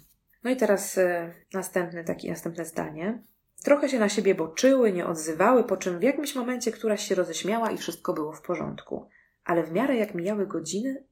No 0.44 0.52
i 0.52 0.56
teraz 0.56 0.98
y, 0.98 1.34
następne, 1.54 2.04
takie 2.04 2.30
następne 2.30 2.66
zdanie. 2.66 3.24
Trochę 3.64 3.90
się 3.90 4.00
na 4.00 4.10
siebie 4.10 4.36
boczyły, 4.36 4.92
nie 4.92 5.06
odzywały, 5.06 5.64
po 5.64 5.78
czym 5.78 6.00
w 6.00 6.04
jakimś 6.04 6.36
momencie 6.36 6.72
któraś 6.72 7.08
się 7.08 7.16
roześmiała 7.16 7.72
i 7.72 7.78
wszystko 7.78 8.14
było 8.14 8.34
w 8.34 8.42
porządku. 8.42 9.10
Ale 9.46 9.64
w 9.64 9.72
miarę 9.72 9.96
jak 9.96 10.16
mijały 10.16 10.48
godziny, 10.48 11.04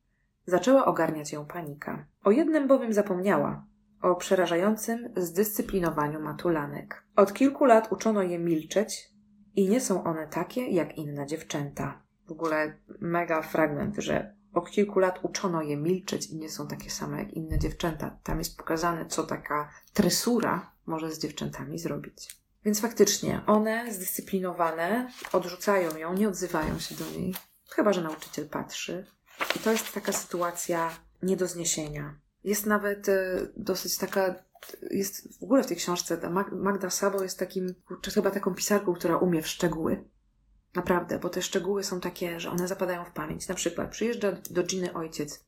zaczęła 0.45 0.85
ogarniać 0.85 1.33
ją 1.33 1.45
panika. 1.45 2.05
O 2.23 2.31
jednym 2.31 2.67
bowiem 2.67 2.93
zapomniała. 2.93 3.65
O 4.01 4.15
przerażającym 4.15 5.13
zdyscyplinowaniu 5.17 6.19
matulanek. 6.19 7.03
Od 7.15 7.33
kilku 7.33 7.65
lat 7.65 7.91
uczono 7.91 8.21
je 8.21 8.39
milczeć 8.39 9.09
i 9.55 9.69
nie 9.69 9.81
są 9.81 10.03
one 10.03 10.27
takie 10.27 10.67
jak 10.67 10.97
inne 10.97 11.25
dziewczęta 11.27 12.01
w 12.29 12.31
ogóle 12.31 12.77
mega 12.99 13.41
fragment, 13.41 13.95
że 13.97 14.35
od 14.53 14.71
kilku 14.71 14.99
lat 14.99 15.19
uczono 15.23 15.61
je 15.61 15.77
milczeć 15.77 16.29
i 16.29 16.37
nie 16.37 16.49
są 16.49 16.67
takie 16.67 16.89
same 16.89 17.19
jak 17.19 17.33
inne 17.33 17.59
dziewczęta. 17.59 18.19
Tam 18.23 18.39
jest 18.39 18.57
pokazane, 18.57 19.05
co 19.05 19.23
taka 19.23 19.69
tresura 19.93 20.71
może 20.85 21.11
z 21.11 21.19
dziewczętami 21.19 21.79
zrobić. 21.79 22.39
Więc 22.65 22.81
faktycznie 22.81 23.41
one 23.47 23.93
zdyscyplinowane 23.93 25.11
odrzucają 25.33 25.97
ją, 25.97 26.13
nie 26.13 26.29
odzywają 26.29 26.79
się 26.79 26.95
do 26.95 27.05
niej, 27.05 27.35
chyba 27.69 27.93
że 27.93 28.01
nauczyciel 28.01 28.49
patrzy. 28.49 29.05
I 29.55 29.59
to 29.59 29.71
jest 29.71 29.93
taka 29.93 30.11
sytuacja 30.11 30.91
nie 31.23 31.37
do 31.37 31.47
zniesienia. 31.47 32.19
Jest 32.43 32.65
nawet 32.65 33.09
e, 33.09 33.47
dosyć 33.57 33.97
taka, 33.97 34.35
jest 34.91 35.39
w 35.39 35.43
ogóle 35.43 35.63
w 35.63 35.67
tej 35.67 35.77
książce, 35.77 36.29
Magda 36.51 36.89
Sabo 36.89 37.23
jest 37.23 37.39
takim, 37.39 37.75
chyba 38.13 38.31
taką 38.31 38.55
pisarką, 38.55 38.93
która 38.93 39.17
umie 39.17 39.41
w 39.41 39.47
szczegóły. 39.47 40.03
Naprawdę, 40.75 41.19
bo 41.19 41.29
te 41.29 41.41
szczegóły 41.41 41.83
są 41.83 41.99
takie, 41.99 42.39
że 42.39 42.49
one 42.49 42.67
zapadają 42.67 43.05
w 43.05 43.11
pamięć. 43.11 43.47
Na 43.47 43.55
przykład 43.55 43.91
przyjeżdża 43.91 44.31
do 44.49 44.63
Giny 44.63 44.93
ojciec, 44.93 45.45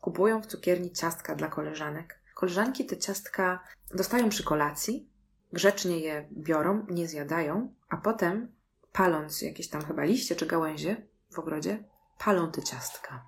kupują 0.00 0.42
w 0.42 0.46
cukierni 0.46 0.92
ciastka 0.92 1.34
dla 1.34 1.48
koleżanek. 1.48 2.20
Koleżanki 2.34 2.86
te 2.86 2.96
ciastka 2.96 3.64
dostają 3.94 4.28
przy 4.28 4.44
kolacji, 4.44 5.08
grzecznie 5.52 5.98
je 5.98 6.28
biorą, 6.32 6.86
nie 6.90 7.08
zjadają, 7.08 7.74
a 7.88 7.96
potem, 7.96 8.52
paląc 8.92 9.42
jakieś 9.42 9.68
tam 9.68 9.84
chyba 9.84 10.04
liście 10.04 10.36
czy 10.36 10.46
gałęzie 10.46 11.06
w 11.30 11.38
ogrodzie, 11.38 11.84
palą 12.18 12.52
te 12.52 12.62
ciastka. 12.62 13.24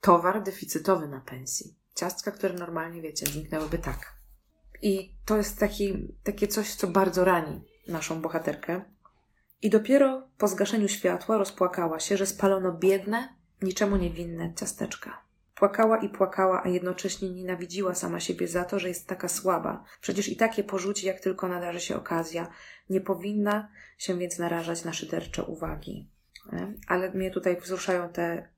Towar 0.00 0.42
deficytowy 0.42 1.08
na 1.08 1.20
pensji. 1.20 1.74
Ciastka, 1.94 2.30
które 2.30 2.54
normalnie, 2.54 3.02
wiecie, 3.02 3.26
zniknęłyby 3.26 3.78
tak. 3.78 4.18
I 4.82 5.14
to 5.24 5.36
jest 5.36 5.58
taki, 5.58 6.14
takie 6.24 6.48
coś, 6.48 6.74
co 6.74 6.86
bardzo 6.86 7.24
rani 7.24 7.64
naszą 7.88 8.22
bohaterkę. 8.22 8.84
I 9.62 9.70
dopiero 9.70 10.28
po 10.38 10.48
zgaszeniu 10.48 10.88
światła 10.88 11.38
rozpłakała 11.38 12.00
się, 12.00 12.16
że 12.16 12.26
spalono 12.26 12.72
biedne, 12.72 13.28
niczemu 13.62 13.96
niewinne 13.96 14.54
ciasteczka. 14.54 15.22
Płakała 15.54 15.98
i 15.98 16.08
płakała, 16.08 16.62
a 16.64 16.68
jednocześnie 16.68 17.30
nienawidziła 17.30 17.94
sama 17.94 18.20
siebie 18.20 18.48
za 18.48 18.64
to, 18.64 18.78
że 18.78 18.88
jest 18.88 19.06
taka 19.06 19.28
słaba. 19.28 19.84
Przecież 20.00 20.28
i 20.28 20.36
takie 20.36 20.64
porzuci, 20.64 21.06
jak 21.06 21.20
tylko 21.20 21.48
nadarzy 21.48 21.80
się 21.80 21.96
okazja. 21.96 22.50
Nie 22.90 23.00
powinna 23.00 23.68
się 23.98 24.18
więc 24.18 24.38
narażać 24.38 24.84
na 24.84 24.92
szydercze 24.92 25.42
uwagi. 25.42 26.10
Ale 26.88 27.10
mnie 27.10 27.30
tutaj 27.30 27.60
wzruszają 27.60 28.08
te, 28.08 28.48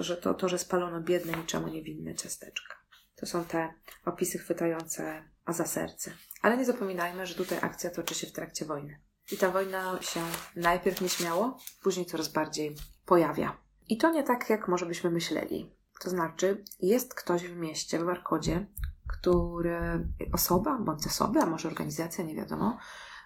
że 0.00 0.16
to, 0.16 0.34
to, 0.34 0.48
że 0.48 0.58
spalono 0.58 1.00
biedne, 1.00 1.32
niczemu 1.32 1.68
niewinne 1.68 2.14
ciasteczka. 2.14 2.74
To 3.16 3.26
są 3.26 3.44
te 3.44 3.74
opisy 4.04 4.38
chwytające 4.38 5.22
a 5.44 5.52
za 5.52 5.66
serce. 5.66 6.10
Ale 6.42 6.56
nie 6.56 6.64
zapominajmy, 6.64 7.26
że 7.26 7.34
tutaj 7.34 7.58
akcja 7.62 7.90
toczy 7.90 8.14
się 8.14 8.26
w 8.26 8.32
trakcie 8.32 8.64
wojny. 8.64 8.98
I 9.32 9.36
ta 9.36 9.50
wojna 9.50 10.02
się 10.02 10.20
najpierw 10.56 11.00
nie 11.00 11.08
śmiało, 11.08 11.58
później 11.82 12.06
coraz 12.06 12.28
bardziej 12.28 12.76
pojawia. 13.06 13.56
I 13.88 13.98
to 13.98 14.10
nie 14.10 14.22
tak, 14.22 14.50
jak 14.50 14.68
może 14.68 14.86
byśmy 14.86 15.10
myśleli. 15.10 15.72
To 16.00 16.10
znaczy, 16.10 16.64
jest 16.80 17.14
ktoś 17.14 17.42
w 17.46 17.56
mieście, 17.56 17.98
w 17.98 18.04
Barkodzie, 18.04 18.66
który, 19.08 20.08
osoba, 20.32 20.78
bądź 20.78 21.06
osoba, 21.06 21.40
a 21.40 21.46
może 21.46 21.68
organizacja, 21.68 22.24
nie 22.24 22.34
wiadomo, 22.34 22.78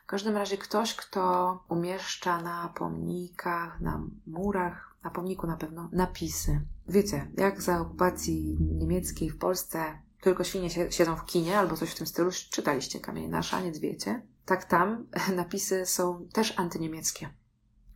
w 0.04 0.06
każdym 0.06 0.36
razie 0.36 0.58
ktoś, 0.58 0.94
kto 0.94 1.64
umieszcza 1.68 2.42
na 2.42 2.72
pomnikach, 2.76 3.80
na 3.80 4.02
murach, 4.26 4.96
na 5.04 5.10
pomniku 5.10 5.46
na 5.46 5.56
pewno, 5.56 5.88
napisy. 5.92 6.60
Wiecie, 6.88 7.30
jak 7.36 7.62
za 7.62 7.80
okupacji 7.80 8.56
niemieckiej 8.60 9.30
w 9.30 9.38
Polsce 9.38 9.98
tylko 10.20 10.44
świnie 10.44 10.70
siedzą 10.90 11.16
w 11.16 11.24
kinie 11.24 11.58
albo 11.58 11.76
coś 11.76 11.90
w 11.90 11.94
tym 11.94 12.06
stylu, 12.06 12.30
czytaliście 12.50 13.00
Kamień 13.00 13.28
na 13.28 13.42
szaniec, 13.42 13.78
wiecie? 13.78 14.22
Tak 14.48 14.64
tam 14.64 15.06
napisy 15.42 15.86
są 15.86 16.28
też 16.32 16.58
antyniemieckie 16.58 17.28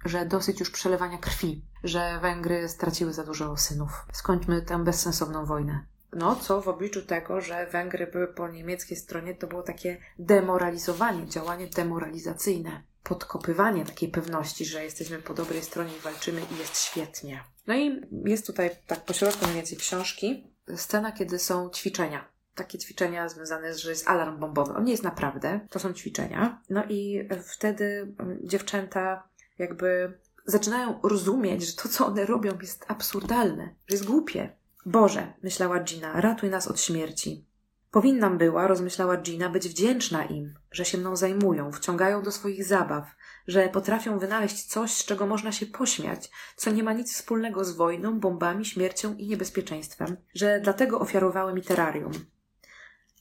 że 0.04 0.26
dosyć 0.26 0.60
już 0.60 0.70
przelewania 0.70 1.18
krwi, 1.18 1.64
że 1.84 2.18
Węgry 2.22 2.68
straciły 2.68 3.12
za 3.12 3.24
dużo 3.24 3.56
synów. 3.56 4.06
Skończmy 4.12 4.62
tę 4.62 4.84
bezsensowną 4.84 5.46
wojnę. 5.46 5.86
No, 6.12 6.36
co 6.36 6.62
w 6.62 6.68
obliczu 6.68 7.02
tego, 7.02 7.40
że 7.40 7.66
Węgry 7.66 8.06
były 8.06 8.28
po 8.28 8.48
niemieckiej 8.48 8.96
stronie, 8.96 9.34
to 9.34 9.46
było 9.46 9.62
takie 9.62 9.98
demoralizowanie, 10.18 11.26
działanie 11.26 11.66
demoralizacyjne, 11.66 12.82
podkopywanie 13.02 13.84
takiej 13.84 14.08
pewności, 14.08 14.64
że 14.64 14.84
jesteśmy 14.84 15.18
po 15.18 15.34
dobrej 15.34 15.62
stronie 15.62 15.96
i 15.96 16.00
walczymy 16.00 16.40
i 16.40 16.58
jest 16.58 16.78
świetnie. 16.78 17.44
No 17.66 17.74
i 17.74 18.00
jest 18.24 18.46
tutaj 18.46 18.70
tak 18.86 19.04
pośrodku 19.04 19.44
mniej 19.44 19.56
więcej 19.56 19.78
książki 19.78 20.54
scena, 20.76 21.12
kiedy 21.12 21.38
są 21.38 21.70
ćwiczenia 21.70 22.31
takie 22.54 22.78
ćwiczenia 22.78 23.28
związane 23.28 23.74
z, 23.74 23.78
że 23.78 23.90
jest 23.90 24.08
alarm 24.08 24.38
bombowy. 24.38 24.74
On 24.74 24.84
nie 24.84 24.92
jest 24.92 25.04
naprawdę, 25.04 25.60
to 25.70 25.78
są 25.78 25.92
ćwiczenia. 25.92 26.62
No 26.70 26.84
i 26.88 27.28
wtedy 27.44 28.14
dziewczęta 28.42 29.28
jakby 29.58 30.18
zaczynają 30.46 31.00
rozumieć, 31.02 31.66
że 31.66 31.76
to, 31.82 31.88
co 31.88 32.06
one 32.06 32.26
robią, 32.26 32.58
jest 32.62 32.84
absurdalne, 32.88 33.74
że 33.86 33.96
jest 33.96 34.06
głupie. 34.06 34.56
Boże, 34.86 35.32
myślała 35.42 35.80
Gina, 35.80 36.20
ratuj 36.20 36.50
nas 36.50 36.68
od 36.68 36.80
śmierci. 36.80 37.46
Powinnam 37.90 38.38
była, 38.38 38.66
rozmyślała 38.66 39.16
Gina, 39.16 39.48
być 39.48 39.68
wdzięczna 39.68 40.24
im, 40.24 40.54
że 40.70 40.84
się 40.84 40.98
mną 40.98 41.16
zajmują, 41.16 41.72
wciągają 41.72 42.22
do 42.22 42.32
swoich 42.32 42.64
zabaw, 42.64 43.06
że 43.46 43.68
potrafią 43.68 44.18
wynaleźć 44.18 44.64
coś, 44.64 44.92
z 44.92 45.04
czego 45.04 45.26
można 45.26 45.52
się 45.52 45.66
pośmiać, 45.66 46.30
co 46.56 46.70
nie 46.70 46.82
ma 46.82 46.92
nic 46.92 47.14
wspólnego 47.14 47.64
z 47.64 47.72
wojną, 47.72 48.20
bombami, 48.20 48.64
śmiercią 48.64 49.14
i 49.14 49.26
niebezpieczeństwem, 49.26 50.16
że 50.34 50.60
dlatego 50.60 51.00
ofiarowały 51.00 51.54
mi 51.54 51.62
terrarium. 51.62 52.12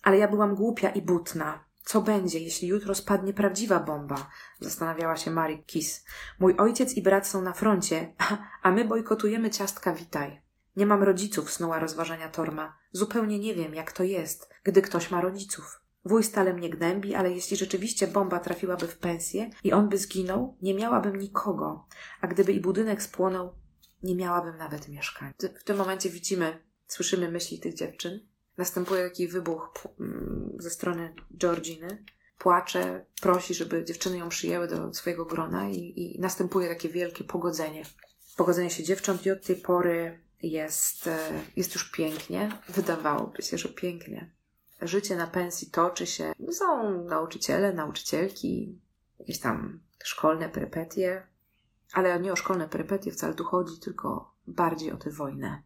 Ale 0.01 0.17
ja 0.17 0.27
byłam 0.27 0.55
głupia 0.55 0.89
i 0.89 1.01
butna, 1.01 1.65
co 1.83 2.01
będzie, 2.01 2.39
jeśli 2.39 2.67
jutro 2.67 2.95
spadnie 2.95 3.33
prawdziwa 3.33 3.79
bomba? 3.79 4.29
Zastanawiała 4.59 5.17
się 5.17 5.31
Mary 5.31 5.57
Kiss. 5.57 6.05
Mój 6.39 6.55
ojciec 6.57 6.93
i 6.93 7.01
brat 7.01 7.27
są 7.27 7.41
na 7.41 7.53
froncie, 7.53 8.13
a 8.63 8.71
my 8.71 8.85
bojkotujemy 8.85 9.49
ciastka 9.49 9.93
witaj. 9.93 10.41
Nie 10.75 10.85
mam 10.85 11.03
rodziców, 11.03 11.51
snuła 11.51 11.79
rozważania 11.79 12.29
Torma. 12.29 12.77
Zupełnie 12.91 13.39
nie 13.39 13.55
wiem, 13.55 13.75
jak 13.75 13.91
to 13.91 14.03
jest, 14.03 14.49
gdy 14.63 14.81
ktoś 14.81 15.11
ma 15.11 15.21
rodziców. 15.21 15.81
Wuj 16.05 16.23
stale 16.23 16.53
mnie 16.53 16.69
gnębi, 16.69 17.15
ale 17.15 17.31
jeśli 17.31 17.57
rzeczywiście 17.57 18.07
bomba 18.07 18.39
trafiłaby 18.39 18.87
w 18.87 18.97
pensję 18.97 19.49
i 19.63 19.73
on 19.73 19.89
by 19.89 19.97
zginął, 19.97 20.57
nie 20.61 20.73
miałabym 20.73 21.15
nikogo. 21.15 21.87
A 22.21 22.27
gdyby 22.27 22.53
i 22.53 22.59
budynek 22.59 23.03
spłonął, 23.03 23.53
nie 24.03 24.15
miałabym 24.15 24.57
nawet 24.57 24.89
mieszkania. 24.89 25.33
W 25.59 25.63
tym 25.63 25.77
momencie 25.77 26.09
widzimy, 26.09 26.63
słyszymy 26.87 27.31
myśli 27.31 27.59
tych 27.59 27.73
dziewczyn, 27.73 28.30
Następuje 28.57 29.09
taki 29.09 29.27
wybuch 29.27 29.73
mm, 29.99 30.55
ze 30.59 30.69
strony 30.69 31.15
Georginy. 31.37 32.03
Płacze, 32.37 33.05
prosi, 33.21 33.53
żeby 33.53 33.85
dziewczyny 33.85 34.17
ją 34.17 34.29
przyjęły 34.29 34.67
do 34.67 34.93
swojego 34.93 35.25
grona 35.25 35.69
i, 35.69 35.93
i 35.95 36.19
następuje 36.19 36.69
takie 36.69 36.89
wielkie 36.89 37.23
pogodzenie. 37.23 37.83
Pogodzenie 38.37 38.69
się 38.69 38.83
dziewcząt 38.83 39.25
i 39.25 39.31
od 39.31 39.45
tej 39.45 39.55
pory 39.55 40.19
jest, 40.43 41.07
e, 41.07 41.43
jest 41.55 41.73
już 41.73 41.91
pięknie. 41.91 42.59
Wydawałoby 42.69 43.41
się, 43.41 43.57
że 43.57 43.69
pięknie. 43.69 44.31
Życie 44.81 45.15
na 45.15 45.27
pensji 45.27 45.71
toczy 45.71 46.07
się. 46.07 46.33
Są 46.51 47.03
nauczyciele, 47.03 47.73
nauczycielki, 47.73 48.79
jakieś 49.19 49.39
tam 49.39 49.79
szkolne 50.03 50.49
perypetie, 50.49 51.27
ale 51.93 52.19
nie 52.19 52.33
o 52.33 52.35
szkolne 52.35 52.69
perypetie 52.69 53.11
wcale 53.11 53.33
tu 53.33 53.43
chodzi, 53.43 53.79
tylko 53.79 54.33
bardziej 54.47 54.91
o 54.91 54.97
tę 54.97 55.09
wojnę 55.09 55.63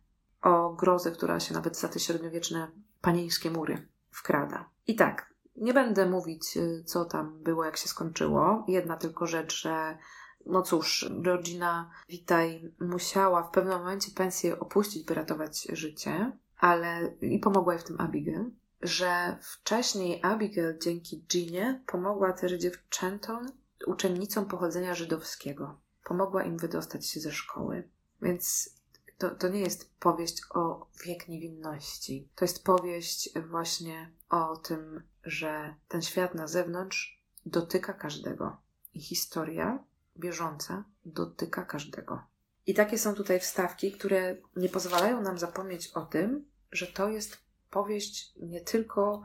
grozę, 0.75 1.11
która 1.11 1.39
się 1.39 1.53
nawet 1.53 1.77
za 1.77 1.87
te 1.87 1.99
średniowieczne 1.99 2.67
panieńskie 3.01 3.51
mury 3.51 3.87
wkrada. 4.11 4.69
I 4.87 4.95
tak, 4.95 5.33
nie 5.55 5.73
będę 5.73 6.09
mówić, 6.09 6.57
y, 6.57 6.83
co 6.85 7.05
tam 7.05 7.43
było, 7.43 7.65
jak 7.65 7.77
się 7.77 7.87
skończyło. 7.87 8.65
Jedna 8.67 8.97
tylko 8.97 9.27
rzecz, 9.27 9.61
że 9.61 9.97
no 10.45 10.61
cóż, 10.61 11.11
Georgina 11.21 11.91
Witaj 12.09 12.73
musiała 12.79 13.43
w 13.43 13.51
pewnym 13.51 13.77
momencie 13.77 14.11
pensję 14.11 14.59
opuścić, 14.59 15.05
by 15.05 15.13
ratować 15.13 15.67
życie, 15.73 16.31
ale 16.59 17.13
i 17.21 17.39
pomogła 17.39 17.73
jej 17.73 17.81
w 17.81 17.85
tym 17.85 18.01
Abigail, 18.01 18.51
że 18.81 19.37
wcześniej 19.41 20.19
Abigail 20.23 20.77
dzięki 20.79 21.23
Ginie 21.29 21.83
pomogła 21.87 22.33
też 22.33 22.51
dziewczętom, 22.51 23.45
uczennicom 23.87 24.45
pochodzenia 24.45 24.95
żydowskiego. 24.95 25.79
Pomogła 26.03 26.43
im 26.43 26.57
wydostać 26.57 27.07
się 27.07 27.19
ze 27.19 27.31
szkoły. 27.31 27.89
Więc 28.21 28.74
to, 29.17 29.29
to 29.29 29.47
nie 29.47 29.59
jest 29.59 29.95
powieść 29.99 30.41
o 30.53 30.87
wiek 31.05 31.27
niewinności. 31.27 32.29
To 32.35 32.45
jest 32.45 32.63
powieść 32.63 33.29
właśnie 33.39 34.11
o 34.29 34.57
tym, 34.57 35.03
że 35.23 35.75
ten 35.87 36.01
świat 36.01 36.35
na 36.35 36.47
zewnątrz 36.47 37.23
dotyka 37.45 37.93
każdego. 37.93 38.57
I 38.93 39.01
historia 39.01 39.83
bieżąca 40.17 40.83
dotyka 41.05 41.65
każdego. 41.65 42.23
I 42.67 42.73
takie 42.73 42.97
są 42.97 43.13
tutaj 43.13 43.39
wstawki, 43.39 43.91
które 43.91 44.37
nie 44.55 44.69
pozwalają 44.69 45.21
nam 45.21 45.37
zapomnieć 45.37 45.87
o 45.87 46.05
tym, 46.05 46.45
że 46.71 46.87
to 46.87 47.09
jest 47.09 47.37
powieść 47.69 48.33
nie 48.37 48.61
tylko 48.61 49.23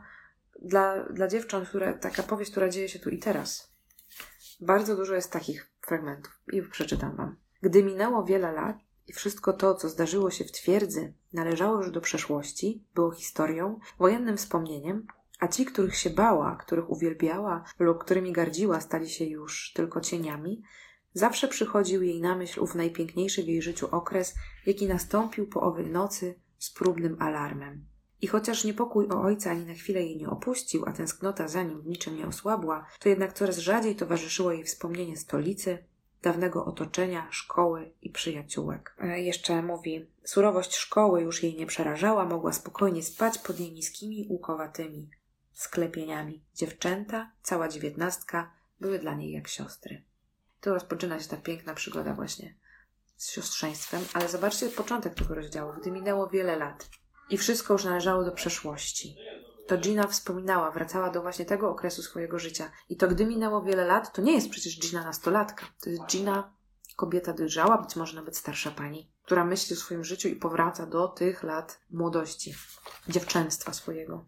dla, 0.61 1.03
dla 1.03 1.27
dziewcząt, 1.27 1.69
które, 1.69 1.93
taka 1.93 2.23
powieść, 2.23 2.51
która 2.51 2.69
dzieje 2.69 2.89
się 2.89 2.99
tu 2.99 3.09
i 3.09 3.19
teraz. 3.19 3.71
Bardzo 4.61 4.95
dużo 4.95 5.13
jest 5.13 5.31
takich 5.31 5.71
fragmentów 5.81 6.41
i 6.53 6.61
przeczytam 6.61 7.15
Wam. 7.15 7.35
Gdy 7.61 7.83
minęło 7.83 8.23
wiele 8.23 8.51
lat, 8.51 8.77
i 9.07 9.13
wszystko 9.13 9.53
to, 9.53 9.75
co 9.75 9.89
zdarzyło 9.89 10.31
się 10.31 10.43
w 10.43 10.51
twierdzy, 10.51 11.13
należało 11.33 11.77
już 11.77 11.91
do 11.91 12.01
przeszłości, 12.01 12.83
było 12.95 13.11
historią, 13.11 13.79
wojennym 13.99 14.37
wspomnieniem, 14.37 15.07
a 15.39 15.47
ci, 15.47 15.65
których 15.65 15.95
się 15.95 16.09
bała, 16.09 16.55
których 16.55 16.89
uwielbiała 16.89 17.63
lub 17.79 18.03
którymi 18.03 18.31
gardziła, 18.31 18.81
stali 18.81 19.09
się 19.09 19.25
już 19.25 19.73
tylko 19.75 20.01
cieniami, 20.01 20.61
zawsze 21.13 21.47
przychodził 21.47 22.03
jej 22.03 22.21
na 22.21 22.35
myśl 22.35 22.59
ów 22.59 22.75
najpiękniejszy 22.75 23.43
w 23.43 23.47
jej 23.47 23.61
życiu 23.61 23.87
okres, 23.91 24.35
jaki 24.65 24.87
nastąpił 24.87 25.47
po 25.47 25.61
owej 25.61 25.89
nocy 25.89 26.35
z 26.57 26.73
próbnym 26.73 27.17
alarmem. 27.19 27.85
I 28.21 28.27
chociaż 28.27 28.63
niepokój 28.63 29.07
o 29.09 29.21
ojca 29.21 29.51
ani 29.51 29.65
na 29.65 29.73
chwilę 29.73 30.03
jej 30.03 30.17
nie 30.17 30.29
opuścił, 30.29 30.83
a 30.85 30.91
tęsknota 30.91 31.47
za 31.47 31.63
nim 31.63 31.81
w 31.81 31.87
niczym 31.87 32.17
nie 32.17 32.27
osłabła, 32.27 32.87
to 32.99 33.09
jednak 33.09 33.33
coraz 33.33 33.57
rzadziej 33.57 33.95
towarzyszyło 33.95 34.51
jej 34.51 34.63
wspomnienie 34.63 35.17
stolicy, 35.17 35.77
dawnego 36.21 36.65
otoczenia, 36.65 37.27
szkoły 37.31 37.91
i 38.01 38.09
przyjaciółek. 38.09 38.95
E, 38.99 39.21
jeszcze 39.21 39.61
mówi, 39.61 40.05
surowość 40.23 40.75
szkoły 40.75 41.21
już 41.21 41.43
jej 41.43 41.55
nie 41.55 41.65
przerażała, 41.65 42.25
mogła 42.25 42.53
spokojnie 42.53 43.03
spać 43.03 43.37
pod 43.37 43.59
jej 43.59 43.71
niskimi, 43.71 44.25
łukowatymi 44.29 45.09
sklepieniami. 45.53 46.41
Dziewczęta, 46.55 47.31
cała 47.43 47.67
dziewiętnastka, 47.67 48.51
były 48.79 48.99
dla 48.99 49.13
niej 49.13 49.31
jak 49.31 49.47
siostry. 49.47 50.01
Tu 50.61 50.73
rozpoczyna 50.73 51.19
się 51.19 51.29
ta 51.29 51.37
piękna 51.37 51.73
przygoda 51.73 52.13
właśnie 52.13 52.55
z 53.17 53.31
siostrzeństwem, 53.31 54.01
ale 54.13 54.29
zobaczcie 54.29 54.69
początek 54.69 55.13
tego 55.13 55.35
rozdziału, 55.35 55.73
gdy 55.81 55.91
minęło 55.91 56.27
wiele 56.27 56.55
lat 56.55 56.89
i 57.29 57.37
wszystko 57.37 57.73
już 57.73 57.83
należało 57.83 58.23
do 58.23 58.31
przeszłości. 58.31 59.15
To 59.71 59.77
Gina 59.77 60.07
wspominała, 60.07 60.71
wracała 60.71 61.09
do 61.09 61.21
właśnie 61.21 61.45
tego 61.45 61.69
okresu 61.69 62.03
swojego 62.03 62.39
życia. 62.39 62.71
I 62.89 62.97
to 62.97 63.07
gdy 63.07 63.25
minęło 63.25 63.61
wiele 63.61 63.85
lat, 63.85 64.13
to 64.13 64.21
nie 64.21 64.33
jest 64.33 64.49
przecież 64.49 64.79
Gina 64.79 65.03
nastolatka. 65.03 65.65
To 65.83 65.89
jest 65.89 66.05
Gina 66.05 66.53
kobieta 66.95 67.33
dojrzała, 67.33 67.77
być 67.77 67.95
może 67.95 68.15
nawet 68.15 68.37
starsza 68.37 68.71
pani, 68.71 69.11
która 69.23 69.45
myśli 69.45 69.75
o 69.75 69.79
swoim 69.79 70.03
życiu 70.03 70.27
i 70.27 70.35
powraca 70.35 70.85
do 70.85 71.07
tych 71.07 71.43
lat 71.43 71.79
młodości, 71.91 72.53
dziewczęstwa 73.09 73.73
swojego. 73.73 74.25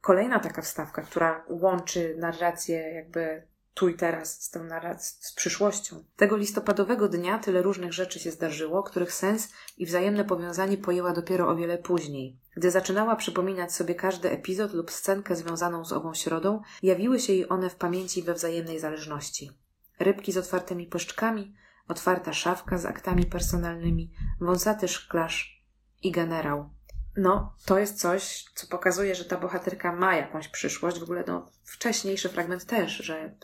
Kolejna 0.00 0.40
taka 0.40 0.62
wstawka, 0.62 1.02
która 1.02 1.44
łączy 1.48 2.16
narrację 2.18 2.76
jakby 2.76 3.46
tu 3.76 3.88
i 3.88 3.94
teraz 3.94 4.42
z 4.42 4.50
tą 4.50 4.64
narracją, 4.64 5.18
z 5.20 5.32
przyszłością. 5.32 6.04
Tego 6.16 6.36
listopadowego 6.36 7.08
dnia 7.08 7.38
tyle 7.38 7.62
różnych 7.62 7.92
rzeczy 7.92 8.18
się 8.18 8.30
zdarzyło, 8.30 8.82
których 8.82 9.12
sens 9.12 9.52
i 9.78 9.86
wzajemne 9.86 10.24
powiązanie 10.24 10.78
pojęła 10.78 11.12
dopiero 11.12 11.48
o 11.48 11.56
wiele 11.56 11.78
później. 11.78 12.38
Gdy 12.56 12.70
zaczynała 12.70 13.16
przypominać 13.16 13.72
sobie 13.72 13.94
każdy 13.94 14.30
epizod 14.30 14.72
lub 14.72 14.90
scenkę 14.90 15.36
związaną 15.36 15.84
z 15.84 15.92
ową 15.92 16.14
środą, 16.14 16.62
jawiły 16.82 17.20
się 17.20 17.32
jej 17.32 17.48
one 17.48 17.70
w 17.70 17.76
pamięci 17.76 18.22
we 18.22 18.34
wzajemnej 18.34 18.80
zależności. 18.80 19.50
Rybki 19.98 20.32
z 20.32 20.36
otwartymi 20.36 20.86
pyszczkami, 20.86 21.54
otwarta 21.88 22.32
szafka 22.32 22.78
z 22.78 22.86
aktami 22.86 23.26
personalnymi, 23.26 24.12
wąsaty 24.40 24.88
szklarz 24.88 25.64
i 26.02 26.10
generał. 26.10 26.70
No, 27.16 27.54
to 27.64 27.78
jest 27.78 28.00
coś, 28.00 28.44
co 28.54 28.66
pokazuje, 28.66 29.14
że 29.14 29.24
ta 29.24 29.36
bohaterka 29.36 29.92
ma 29.92 30.16
jakąś 30.16 30.48
przyszłość. 30.48 30.98
W 30.98 31.02
ogóle, 31.02 31.24
no, 31.26 31.50
wcześniejszy 31.64 32.28
fragment 32.28 32.64
też, 32.64 32.96
że 32.96 33.36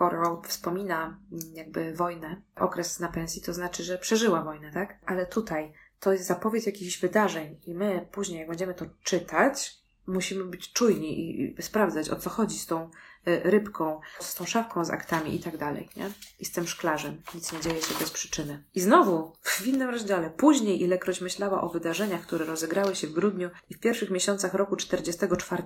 skoro 0.00 0.42
wspomina 0.46 1.18
mm, 1.32 1.54
jakby 1.54 1.94
wojnę, 1.94 2.42
okres 2.56 3.00
na 3.00 3.08
pensji, 3.08 3.42
to 3.42 3.52
znaczy, 3.52 3.84
że 3.84 3.98
przeżyła 3.98 4.42
wojnę, 4.42 4.72
tak? 4.72 4.98
Ale 5.06 5.26
tutaj 5.26 5.72
to 5.98 6.12
jest 6.12 6.26
zapowiedź 6.26 6.66
jakichś 6.66 7.00
wydarzeń 7.00 7.60
i 7.66 7.74
my 7.74 8.08
później, 8.12 8.38
jak 8.38 8.48
będziemy 8.48 8.74
to 8.74 8.84
czytać, 9.02 9.79
musimy 10.06 10.44
być 10.44 10.72
czujni 10.72 11.40
i 11.40 11.62
sprawdzać, 11.62 12.10
o 12.10 12.16
co 12.16 12.30
chodzi 12.30 12.58
z 12.58 12.66
tą 12.66 12.90
y, 13.28 13.40
rybką, 13.44 14.00
z 14.20 14.34
tą 14.34 14.46
szafką 14.46 14.84
z 14.84 14.90
aktami 14.90 15.34
i 15.34 15.40
tak 15.40 15.56
dalej, 15.56 15.88
nie? 15.96 16.10
I 16.38 16.44
z 16.44 16.52
tym 16.52 16.66
szklarzem. 16.66 17.22
Nic 17.34 17.52
nie 17.52 17.60
dzieje 17.60 17.82
się 17.82 17.94
bez 18.00 18.10
przyczyny. 18.10 18.64
I 18.74 18.80
znowu, 18.80 19.32
w 19.42 19.66
innym 19.66 19.90
rozdziale, 19.90 20.30
później 20.30 20.82
ilekroć 20.82 21.20
myślała 21.20 21.62
o 21.62 21.68
wydarzeniach, 21.68 22.22
które 22.22 22.44
rozegrały 22.44 22.94
się 22.94 23.06
w 23.06 23.12
grudniu 23.12 23.50
i 23.70 23.74
w 23.74 23.80
pierwszych 23.80 24.10
miesiącach 24.10 24.54
roku 24.54 24.76
44, 24.76 25.62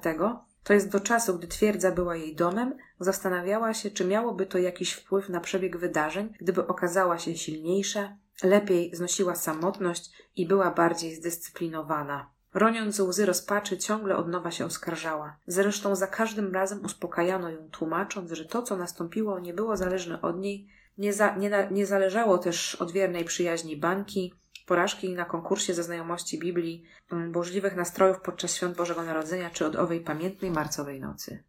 to 0.64 0.72
jest 0.72 0.90
do 0.90 1.00
czasu, 1.00 1.38
gdy 1.38 1.46
twierdza 1.46 1.92
była 1.92 2.16
jej 2.16 2.36
domem, 2.36 2.76
zastanawiała 3.00 3.74
się, 3.74 3.90
czy 3.90 4.04
miałoby 4.04 4.46
to 4.46 4.58
jakiś 4.58 4.92
wpływ 4.92 5.28
na 5.28 5.40
przebieg 5.40 5.76
wydarzeń, 5.76 6.34
gdyby 6.40 6.66
okazała 6.66 7.18
się 7.18 7.36
silniejsza, 7.36 8.16
lepiej 8.42 8.94
znosiła 8.94 9.34
samotność 9.34 10.10
i 10.36 10.46
była 10.46 10.70
bardziej 10.70 11.14
zdyscyplinowana. 11.14 12.33
Roniąc 12.54 13.00
łzy 13.00 13.26
rozpaczy, 13.26 13.78
ciągle 13.78 14.16
od 14.16 14.28
nowa 14.28 14.50
się 14.50 14.64
oskarżała. 14.64 15.36
Zresztą 15.46 15.96
za 15.96 16.06
każdym 16.06 16.54
razem 16.54 16.84
uspokajano 16.84 17.50
ją, 17.50 17.68
tłumacząc, 17.70 18.32
że 18.32 18.44
to, 18.44 18.62
co 18.62 18.76
nastąpiło, 18.76 19.40
nie 19.40 19.54
było 19.54 19.76
zależne 19.76 20.22
od 20.22 20.38
niej, 20.38 20.68
nie, 20.98 21.12
za, 21.12 21.36
nie, 21.36 21.68
nie 21.70 21.86
zależało 21.86 22.38
też 22.38 22.74
od 22.74 22.92
wiernej 22.92 23.24
przyjaźni 23.24 23.76
bańki, 23.76 24.34
porażki 24.66 25.14
na 25.14 25.24
konkursie 25.24 25.74
ze 25.74 25.82
znajomości 25.82 26.38
Biblii, 26.38 26.84
mm, 27.12 27.32
burzliwych 27.32 27.76
nastrojów 27.76 28.20
podczas 28.20 28.54
świąt 28.54 28.76
Bożego 28.76 29.02
Narodzenia 29.02 29.50
czy 29.50 29.66
od 29.66 29.76
owej 29.76 30.00
pamiętnej 30.00 30.50
marcowej 30.50 31.00
nocy. 31.00 31.44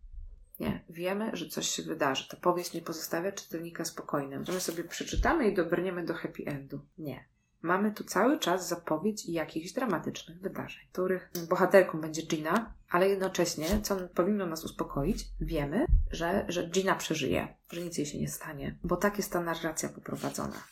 Nie, 0.60 0.84
wiemy, 0.90 1.30
że 1.34 1.50
coś 1.50 1.68
się 1.68 1.84
wydarzy. 1.84 2.28
Ta 2.30 2.38
powieść 2.38 2.74
nie 2.74 2.82
pozostawia 2.82 3.32
czytelnika 3.32 3.86
spokojnym, 3.86 4.44
my 4.54 4.60
sobie 4.60 4.84
przeczytamy 4.84 5.48
i 5.48 5.54
dobrniemy 5.54 6.06
do 6.06 6.14
happy 6.14 6.44
endu. 6.46 6.80
Nie. 6.98 7.26
Mamy 7.66 7.92
tu 7.92 8.04
cały 8.04 8.40
czas 8.40 8.68
zapowiedź 8.68 9.30
jakichś 9.30 9.72
dramatycznych 9.72 10.42
wydarzeń, 10.42 10.84
których 10.92 11.30
bohaterką 11.50 12.02
będzie 12.02 12.22
Gina, 12.22 12.74
ale 12.90 13.10
jednocześnie, 13.10 13.82
co 13.84 13.96
powinno 14.16 14.46
nas 14.46 14.64
uspokoić, 14.64 15.26
wiemy, 15.42 15.86
że, 16.12 16.46
że 16.48 16.68
Gina 16.68 16.96
przeżyje, 16.96 17.58
że 17.72 17.82
nic 17.82 17.98
jej 17.98 18.08
się 18.08 18.20
nie 18.20 18.30
stanie, 18.30 18.78
bo 18.84 18.98
tak 18.98 19.18
jest 19.18 19.32
ta 19.32 19.42
narracja 19.42 19.90
poprowadzona, 19.90 20.64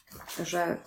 że, 0.44 0.78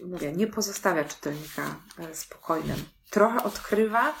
y, 0.00 0.06
mówię, 0.06 0.32
nie 0.32 0.46
pozostawia 0.46 1.04
czytelnika 1.04 1.76
e, 1.98 2.14
spokojnym. 2.14 2.76
Trochę 3.10 3.44
odkrywa, 3.44 4.14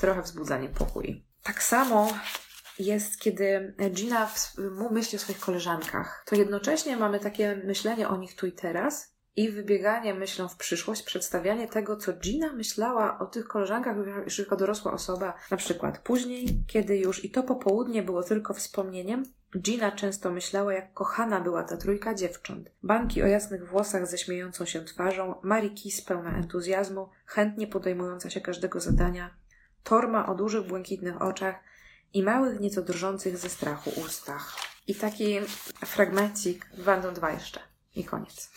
trochę 0.00 0.22
wzbudza 0.22 0.58
niepokój. 0.58 1.24
Tak 1.42 1.62
samo 1.62 2.08
jest, 2.78 3.20
kiedy 3.20 3.74
Gina 3.90 4.30
myśli 4.90 5.16
o 5.16 5.20
swoich 5.20 5.40
koleżankach, 5.40 6.24
to 6.26 6.36
jednocześnie 6.36 6.96
mamy 6.96 7.20
takie 7.20 7.56
myślenie 7.64 8.08
o 8.08 8.16
nich 8.16 8.36
tu 8.36 8.46
i 8.46 8.52
teraz, 8.52 9.15
i 9.36 9.50
wybieganie 9.50 10.14
myślą 10.14 10.48
w 10.48 10.56
przyszłość, 10.56 11.02
przedstawianie 11.02 11.68
tego, 11.68 11.96
co 11.96 12.12
Gina 12.12 12.52
myślała 12.52 13.18
o 13.18 13.26
tych 13.26 13.48
koleżankach 13.48 13.96
już 14.24 14.38
jako 14.38 14.56
dorosła 14.56 14.92
osoba. 14.92 15.34
Na 15.50 15.56
przykład 15.56 15.98
później, 15.98 16.64
kiedy 16.66 16.96
już 16.98 17.24
i 17.24 17.30
to 17.30 17.42
popołudnie 17.42 18.02
było 18.02 18.22
tylko 18.22 18.54
wspomnieniem, 18.54 19.22
Gina 19.58 19.92
często 19.92 20.30
myślała, 20.30 20.74
jak 20.74 20.92
kochana 20.92 21.40
była 21.40 21.62
ta 21.62 21.76
trójka 21.76 22.14
dziewcząt. 22.14 22.70
Banki 22.82 23.22
o 23.22 23.26
jasnych 23.26 23.68
włosach 23.68 24.06
ze 24.06 24.18
śmiejącą 24.18 24.64
się 24.64 24.84
twarzą, 24.84 25.34
Mary 25.42 25.70
Kiss 25.70 26.02
pełna 26.02 26.36
entuzjazmu, 26.36 27.08
chętnie 27.26 27.66
podejmująca 27.66 28.30
się 28.30 28.40
każdego 28.40 28.80
zadania, 28.80 29.30
Torma 29.86 30.26
o 30.26 30.34
dużych, 30.34 30.66
błękitnych 30.66 31.22
oczach 31.22 31.56
i 32.12 32.22
małych, 32.22 32.60
nieco 32.60 32.82
drżących 32.82 33.38
ze 33.38 33.48
strachu 33.48 33.90
ustach. 34.06 34.56
I 34.86 34.94
taki 34.94 35.40
fragmencik, 35.84 36.66
będą 36.84 37.14
dwa 37.14 37.30
jeszcze. 37.30 37.60
I 37.94 38.04
koniec. 38.04 38.50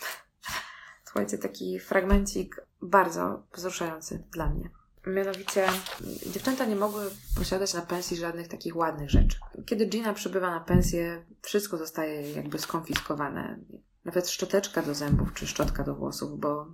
Słuchajcie, 1.10 1.38
taki 1.38 1.80
fragmencik 1.80 2.60
bardzo 2.82 3.46
wzruszający 3.54 4.24
dla 4.32 4.50
mnie. 4.50 4.70
Mianowicie, 5.06 5.66
dziewczęta 6.26 6.64
nie 6.64 6.76
mogły 6.76 7.10
posiadać 7.38 7.74
na 7.74 7.82
pensji 7.82 8.16
żadnych 8.16 8.48
takich 8.48 8.76
ładnych 8.76 9.10
rzeczy. 9.10 9.38
Kiedy 9.66 9.86
Gina 9.86 10.12
przybywa 10.12 10.50
na 10.50 10.60
pensję, 10.60 11.26
wszystko 11.42 11.76
zostaje 11.76 12.32
jakby 12.32 12.58
skonfiskowane. 12.58 13.58
Nawet 14.04 14.28
szczoteczka 14.28 14.82
do 14.82 14.94
zębów 14.94 15.34
czy 15.34 15.46
szczotka 15.46 15.84
do 15.84 15.94
włosów, 15.94 16.40
bo 16.40 16.66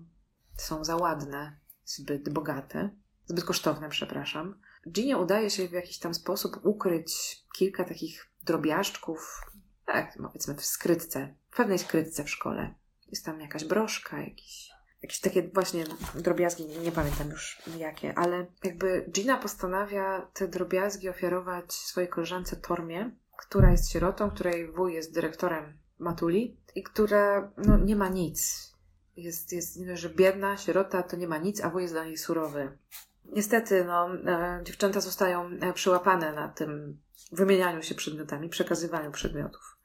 są 0.56 0.84
za 0.84 0.96
ładne, 0.96 1.60
zbyt 1.84 2.28
bogate, 2.28 2.90
zbyt 3.26 3.44
kosztowne, 3.44 3.88
przepraszam. 3.88 4.60
Ginie 4.90 5.18
udaje 5.18 5.50
się 5.50 5.68
w 5.68 5.72
jakiś 5.72 5.98
tam 5.98 6.14
sposób 6.14 6.60
ukryć 6.62 7.42
kilka 7.54 7.84
takich 7.84 8.26
drobiażdżków, 8.42 9.40
tak, 9.86 10.18
powiedzmy 10.22 10.54
w 10.54 10.64
skrytce, 10.64 11.34
w 11.50 11.56
pewnej 11.56 11.78
skrytce 11.78 12.24
w 12.24 12.30
szkole. 12.30 12.74
Jest 13.08 13.24
tam 13.24 13.40
jakaś 13.40 13.64
broszka, 13.64 14.20
jakiś, 14.20 14.70
jakieś 15.02 15.20
takie 15.20 15.42
właśnie 15.42 15.84
drobiazgi, 16.14 16.66
nie, 16.66 16.92
pamiętam 16.92 17.30
już 17.30 17.62
jakie, 17.78 18.18
ale 18.18 18.46
jakby 18.64 19.06
Gina 19.10 19.36
postanawia 19.36 20.28
te 20.32 20.48
drobiazgi 20.48 21.08
ofiarować 21.08 21.72
swojej 21.72 22.08
koleżance 22.08 22.56
Tormie, 22.56 23.10
która 23.36 23.70
jest 23.70 23.90
sierotą, 23.90 24.30
której 24.30 24.72
wuj 24.72 24.94
jest 24.94 25.14
dyrektorem 25.14 25.78
Matuli 25.98 26.56
i 26.74 26.82
która 26.82 27.52
no, 27.56 27.78
nie 27.78 27.96
ma 27.96 28.08
nic. 28.08 28.70
Jest, 29.16 29.52
jest 29.52 29.78
że 29.94 30.10
biedna, 30.10 30.56
sierota 30.56 31.02
to 31.02 31.16
nie 31.16 31.28
ma 31.28 31.38
nic, 31.38 31.60
a 31.60 31.70
wuj 31.70 31.82
jest 31.82 31.94
dla 31.94 32.04
niej 32.04 32.16
surowy. 32.16 32.78
Niestety, 33.24 33.84
no, 33.84 34.08
e, 34.14 34.60
dziewczęta 34.64 35.00
zostają 35.00 35.50
e, 35.60 35.72
przyłapane 35.72 36.32
na 36.32 36.48
tym 36.48 37.00
wymienianiu 37.32 37.82
się 37.82 37.94
przedmiotami, 37.94 38.48
przekazywaniu 38.48 39.10
przedmiotów. 39.10 39.76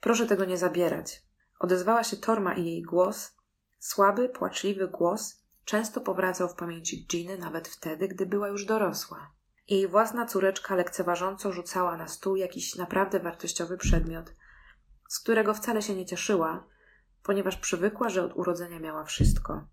Proszę 0.00 0.26
tego 0.26 0.44
nie 0.44 0.58
zabierać. 0.58 1.22
Odezwała 1.62 2.04
się 2.04 2.16
Torma 2.16 2.54
i 2.54 2.64
jej 2.64 2.82
głos, 2.82 3.36
słaby, 3.78 4.28
płaczliwy 4.28 4.88
głos, 4.88 5.44
często 5.64 6.00
powracał 6.00 6.48
w 6.48 6.54
pamięci 6.54 7.06
Giny 7.06 7.38
nawet 7.38 7.68
wtedy, 7.68 8.08
gdy 8.08 8.26
była 8.26 8.48
już 8.48 8.64
dorosła. 8.64 9.32
Jej 9.68 9.88
własna 9.88 10.26
córeczka 10.26 10.74
lekceważąco 10.74 11.52
rzucała 11.52 11.96
na 11.96 12.08
stół 12.08 12.36
jakiś 12.36 12.76
naprawdę 12.76 13.20
wartościowy 13.20 13.76
przedmiot, 13.78 14.34
z 15.08 15.20
którego 15.20 15.54
wcale 15.54 15.82
się 15.82 15.94
nie 15.94 16.06
cieszyła, 16.06 16.66
ponieważ 17.22 17.56
przywykła, 17.56 18.08
że 18.08 18.24
od 18.24 18.36
urodzenia 18.36 18.80
miała 18.80 19.04
wszystko. 19.04 19.68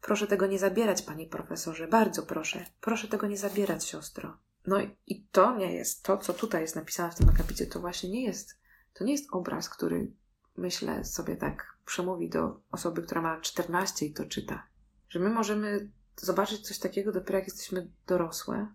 Proszę 0.00 0.26
tego 0.26 0.46
nie 0.46 0.58
zabierać, 0.58 1.02
panie 1.02 1.26
profesorze, 1.26 1.88
bardzo 1.88 2.22
proszę. 2.22 2.64
Proszę 2.80 3.08
tego 3.08 3.26
nie 3.26 3.36
zabierać, 3.36 3.84
siostro. 3.84 4.38
No 4.66 4.76
i 5.06 5.26
to 5.32 5.56
nie 5.56 5.74
jest 5.74 6.02
to, 6.02 6.18
co 6.18 6.34
tutaj 6.34 6.62
jest 6.62 6.76
napisane 6.76 7.12
w 7.12 7.14
tym 7.14 7.28
akapicie, 7.28 7.66
to 7.66 7.80
właśnie 7.80 8.10
nie 8.10 8.24
jest, 8.24 8.60
to 8.94 9.04
nie 9.04 9.12
jest 9.12 9.28
obraz, 9.32 9.68
który 9.68 10.12
myślę 10.56 11.04
sobie 11.04 11.36
tak, 11.36 11.74
przemówi 11.86 12.28
do 12.28 12.60
osoby, 12.70 13.02
która 13.02 13.22
ma 13.22 13.40
14 13.40 14.06
i 14.06 14.12
to 14.12 14.24
czyta. 14.24 14.66
Że 15.08 15.18
my 15.18 15.30
możemy 15.30 15.90
zobaczyć 16.16 16.60
coś 16.60 16.78
takiego 16.78 17.12
dopiero 17.12 17.38
jak 17.38 17.48
jesteśmy 17.48 17.90
dorosłe, 18.06 18.66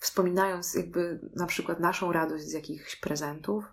wspominając 0.00 0.74
jakby 0.74 1.20
na 1.36 1.46
przykład 1.46 1.80
naszą 1.80 2.12
radość 2.12 2.44
z 2.44 2.52
jakichś 2.52 2.96
prezentów, 2.96 3.64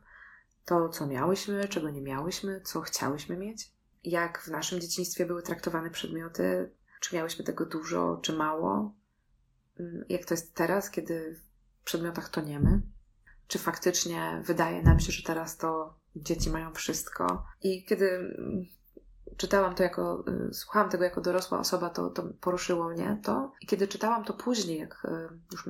to 0.66 0.90
co 0.90 1.08
miałyśmy, 1.08 1.68
czego 1.68 1.90
nie 1.90 2.02
miałyśmy, 2.02 2.62
co 2.62 2.82
chciałyśmy 2.82 3.38
mieć, 3.38 3.72
jak 4.04 4.42
w 4.42 4.48
naszym 4.48 4.82
dzieciństwie 4.82 5.26
były 5.26 5.44
traktowane 5.44 5.90
przedmioty, 5.90 6.72
czy 7.00 7.16
miałyśmy 7.16 7.46
tego 7.46 7.66
dużo, 7.66 8.20
czy 8.22 8.34
mało, 8.34 8.94
mm, 9.80 10.06
jak 10.10 10.26
to 10.26 10.34
jest 10.34 10.56
teraz, 10.56 10.90
kiedy 10.90 11.40
w 11.82 11.84
przedmiotach 11.84 12.30
toniemy, 12.30 12.82
czy 13.48 13.60
faktycznie 13.60 14.42
wydaje 14.46 14.84
nam 14.84 15.00
się, 15.00 15.12
że 15.12 15.24
teraz 15.24 15.58
to 15.58 15.98
dzieci 16.16 16.50
mają 16.50 16.74
wszystko. 16.74 17.46
I 17.62 17.86
kiedy 17.86 18.10
mm, 18.10 18.66
czytałam 19.38 19.76
to 19.76 19.84
jako, 19.84 20.24
y, 20.50 20.54
słuchałam 20.54 20.90
tego 20.90 21.04
jako 21.04 21.22
dorosła 21.22 21.60
osoba, 21.60 21.90
to, 21.90 22.10
to 22.10 22.24
poruszyło 22.42 22.90
mnie 22.90 23.20
to. 23.24 23.52
I 23.62 23.68
kiedy 23.68 23.88
czytałam 23.88 24.24
to 24.24 24.34
później, 24.34 24.80
jak 24.80 25.06
y, 25.06 25.40
już 25.52 25.70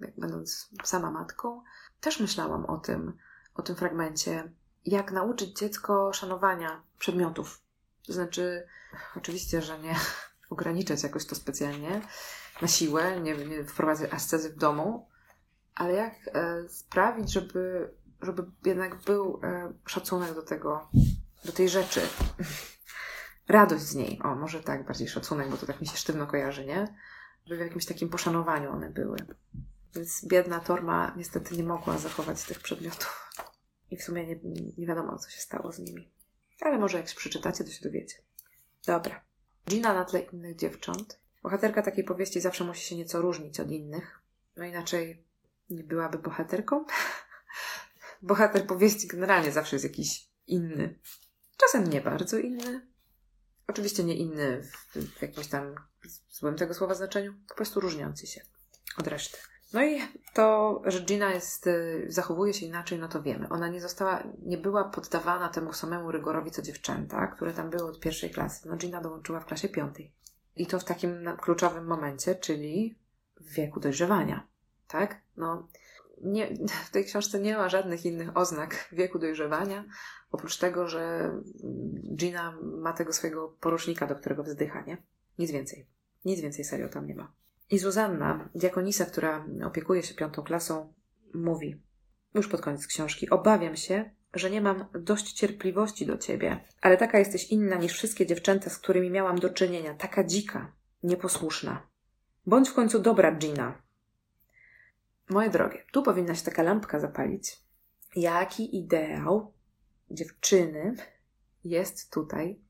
jak 0.00 0.20
będąc 0.20 0.70
sama 0.84 1.10
matką, 1.10 1.62
też 2.00 2.20
myślałam 2.20 2.66
o 2.66 2.78
tym, 2.78 3.12
o 3.54 3.62
tym 3.62 3.76
fragmencie, 3.76 4.52
jak 4.84 5.12
nauczyć 5.12 5.58
dziecko 5.58 6.12
szanowania 6.12 6.82
przedmiotów. 6.98 7.60
To 8.06 8.12
znaczy, 8.12 8.66
oczywiście, 9.16 9.62
że 9.62 9.78
nie 9.78 9.94
ograniczać 10.50 11.02
jakoś 11.02 11.26
to 11.26 11.34
specjalnie 11.34 12.00
na 12.62 12.68
siłę, 12.68 13.20
nie, 13.20 13.36
nie 13.36 13.64
wprowadzać 13.64 14.12
ascezy 14.12 14.50
w 14.50 14.56
domu, 14.56 15.08
ale 15.74 15.92
jak 15.92 16.14
e, 16.26 16.68
sprawić, 16.68 17.32
żeby, 17.32 17.90
żeby 18.24 18.44
jednak 18.64 18.96
był 18.96 19.40
e, 19.42 19.72
szacunek 19.86 20.34
do 20.34 20.42
tego, 20.42 20.88
do 21.44 21.52
tej 21.52 21.68
rzeczy. 21.68 22.00
Radość 23.48 23.82
z 23.82 23.94
niej. 23.94 24.20
O, 24.22 24.34
może 24.34 24.62
tak, 24.62 24.86
bardziej 24.86 25.08
szacunek, 25.08 25.48
bo 25.50 25.56
to 25.56 25.66
tak 25.66 25.80
mi 25.80 25.86
się 25.86 25.96
sztywno 25.96 26.26
kojarzy, 26.26 26.66
nie? 26.66 26.94
Żeby 27.46 27.56
w 27.56 27.66
jakimś 27.66 27.86
takim 27.86 28.08
poszanowaniu 28.08 28.72
one 28.72 28.90
były. 28.90 29.16
Więc 29.94 30.26
biedna 30.26 30.60
Torma 30.60 31.14
niestety 31.16 31.56
nie 31.56 31.64
mogła 31.64 31.98
zachować 31.98 32.42
tych 32.42 32.60
przedmiotów. 32.60 33.30
I 33.90 33.96
w 33.96 34.02
sumie 34.02 34.26
nie, 34.26 34.36
nie 34.78 34.86
wiadomo, 34.86 35.18
co 35.18 35.30
się 35.30 35.40
stało 35.40 35.72
z 35.72 35.78
nimi. 35.78 36.12
Ale 36.60 36.78
może 36.78 36.96
jak 36.96 37.06
przeczytacie, 37.06 37.64
to 37.64 37.70
się 37.70 37.84
dowiecie. 37.84 38.16
Dobra. 38.86 39.20
Gina 39.68 39.94
na 39.94 40.04
tle 40.04 40.20
innych 40.20 40.56
dziewcząt. 40.56 41.20
Bohaterka 41.42 41.82
takiej 41.82 42.04
powieści 42.04 42.40
zawsze 42.40 42.64
musi 42.64 42.86
się 42.86 42.96
nieco 42.96 43.20
różnić 43.20 43.60
od 43.60 43.70
innych. 43.70 44.20
No 44.56 44.64
inaczej 44.64 45.24
nie 45.70 45.84
byłaby 45.84 46.18
bohaterką. 46.18 46.84
Bohater 48.24 48.66
powieści 48.66 49.08
generalnie 49.08 49.52
zawsze 49.52 49.76
jest 49.76 49.84
jakiś 49.84 50.28
inny. 50.46 50.98
Czasem 51.56 51.90
nie 51.90 52.00
bardzo 52.00 52.38
inny. 52.38 52.86
Oczywiście 53.66 54.04
nie 54.04 54.16
inny 54.16 54.62
w, 54.62 55.22
jakimś 55.22 55.46
tam 55.46 55.74
złym 56.30 56.56
tego 56.56 56.74
słowa 56.74 56.94
znaczeniu, 56.94 57.34
po 57.48 57.54
prostu 57.54 57.80
różniący 57.80 58.26
się 58.26 58.40
od 58.98 59.06
reszty. 59.06 59.38
No 59.72 59.84
i 59.84 60.00
to, 60.34 60.82
że 60.86 61.00
Gina 61.00 61.34
jest, 61.34 61.66
y, 61.66 62.06
zachowuje 62.08 62.54
się 62.54 62.66
inaczej, 62.66 62.98
no 62.98 63.08
to 63.08 63.22
wiemy. 63.22 63.48
Ona 63.48 63.68
nie 63.68 63.80
została, 63.80 64.22
nie 64.42 64.58
była 64.58 64.84
poddawana 64.84 65.48
temu 65.48 65.72
samemu 65.72 66.12
rygorowi 66.12 66.50
co 66.50 66.62
dziewczęta, 66.62 67.26
które 67.26 67.52
tam 67.52 67.70
były 67.70 67.90
od 67.90 68.00
pierwszej 68.00 68.30
klasy. 68.30 68.68
No 68.68 68.76
Gina 68.76 69.00
dołączyła 69.00 69.40
w 69.40 69.46
klasie 69.46 69.68
piątej. 69.68 70.14
I 70.56 70.66
to 70.66 70.80
w 70.80 70.84
takim 70.84 71.36
kluczowym 71.40 71.86
momencie, 71.86 72.34
czyli 72.34 72.98
w 73.40 73.52
wieku 73.52 73.80
dojrzewania. 73.80 74.48
Tak? 74.88 75.20
No, 75.36 75.68
nie, 76.24 76.54
w 76.88 76.90
tej 76.90 77.04
książce 77.04 77.40
nie 77.40 77.56
ma 77.56 77.68
żadnych 77.68 78.04
innych 78.04 78.36
oznak 78.36 78.88
wieku 78.92 79.18
dojrzewania, 79.18 79.84
oprócz 80.30 80.58
tego, 80.58 80.88
że 80.88 81.32
Gina 82.16 82.58
ma 82.62 82.92
tego 82.92 83.12
swojego 83.12 83.48
porusznika, 83.60 84.06
do 84.06 84.16
którego 84.16 84.42
wzdycha, 84.42 84.82
nie? 84.82 85.02
Nic 85.38 85.50
więcej. 85.50 85.86
Nic 86.24 86.40
więcej 86.40 86.64
serio 86.64 86.88
tam 86.88 87.06
nie 87.06 87.14
ma. 87.14 87.32
I 87.70 87.78
Zuzanna, 87.78 88.48
diakonisa, 88.54 89.04
która 89.04 89.46
opiekuje 89.64 90.02
się 90.02 90.14
piątą 90.14 90.42
klasą, 90.42 90.92
mówi, 91.34 91.82
już 92.34 92.48
pod 92.48 92.60
koniec 92.60 92.86
książki, 92.86 93.30
obawiam 93.30 93.76
się, 93.76 94.10
że 94.34 94.50
nie 94.50 94.60
mam 94.60 94.84
dość 95.00 95.32
cierpliwości 95.32 96.06
do 96.06 96.18
ciebie, 96.18 96.64
ale 96.80 96.96
taka 96.96 97.18
jesteś 97.18 97.50
inna 97.50 97.76
niż 97.76 97.92
wszystkie 97.92 98.26
dziewczęta, 98.26 98.70
z 98.70 98.78
którymi 98.78 99.10
miałam 99.10 99.38
do 99.38 99.50
czynienia, 99.50 99.94
taka 99.94 100.24
dzika, 100.24 100.72
nieposłuszna. 101.02 101.86
Bądź 102.46 102.68
w 102.68 102.74
końcu 102.74 102.98
dobra, 102.98 103.32
Gina. 103.32 103.83
Moje 105.28 105.50
drogie, 105.50 105.84
tu 105.92 106.02
powinna 106.02 106.34
się 106.34 106.44
taka 106.44 106.62
lampka 106.62 107.00
zapalić. 107.00 107.60
Jaki 108.16 108.78
ideał 108.78 109.52
dziewczyny 110.10 110.96
jest 111.64 112.12
tutaj 112.12 112.60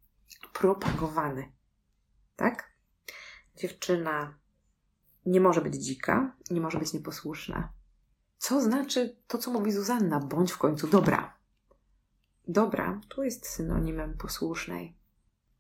propagowany? 0.53 1.53
Tak? 2.37 2.71
Dziewczyna 3.57 4.38
nie 5.27 5.40
może 5.40 5.61
być 5.61 5.75
dzika, 5.75 6.37
nie 6.51 6.61
może 6.61 6.79
być 6.79 6.93
nieposłuszna. 6.93 7.73
Co 8.38 8.61
znaczy 8.61 9.17
to, 9.27 9.38
co 9.38 9.51
mówi 9.51 9.73
Zuzanna? 9.73 10.21
Bądź 10.21 10.53
w 10.53 10.59
końcu 10.59 10.88
dobra. 10.88 11.35
Dobra 12.49 13.01
tu 13.09 13.23
jest 13.23 13.47
synonimem 13.47 14.17
posłusznej. 14.19 14.97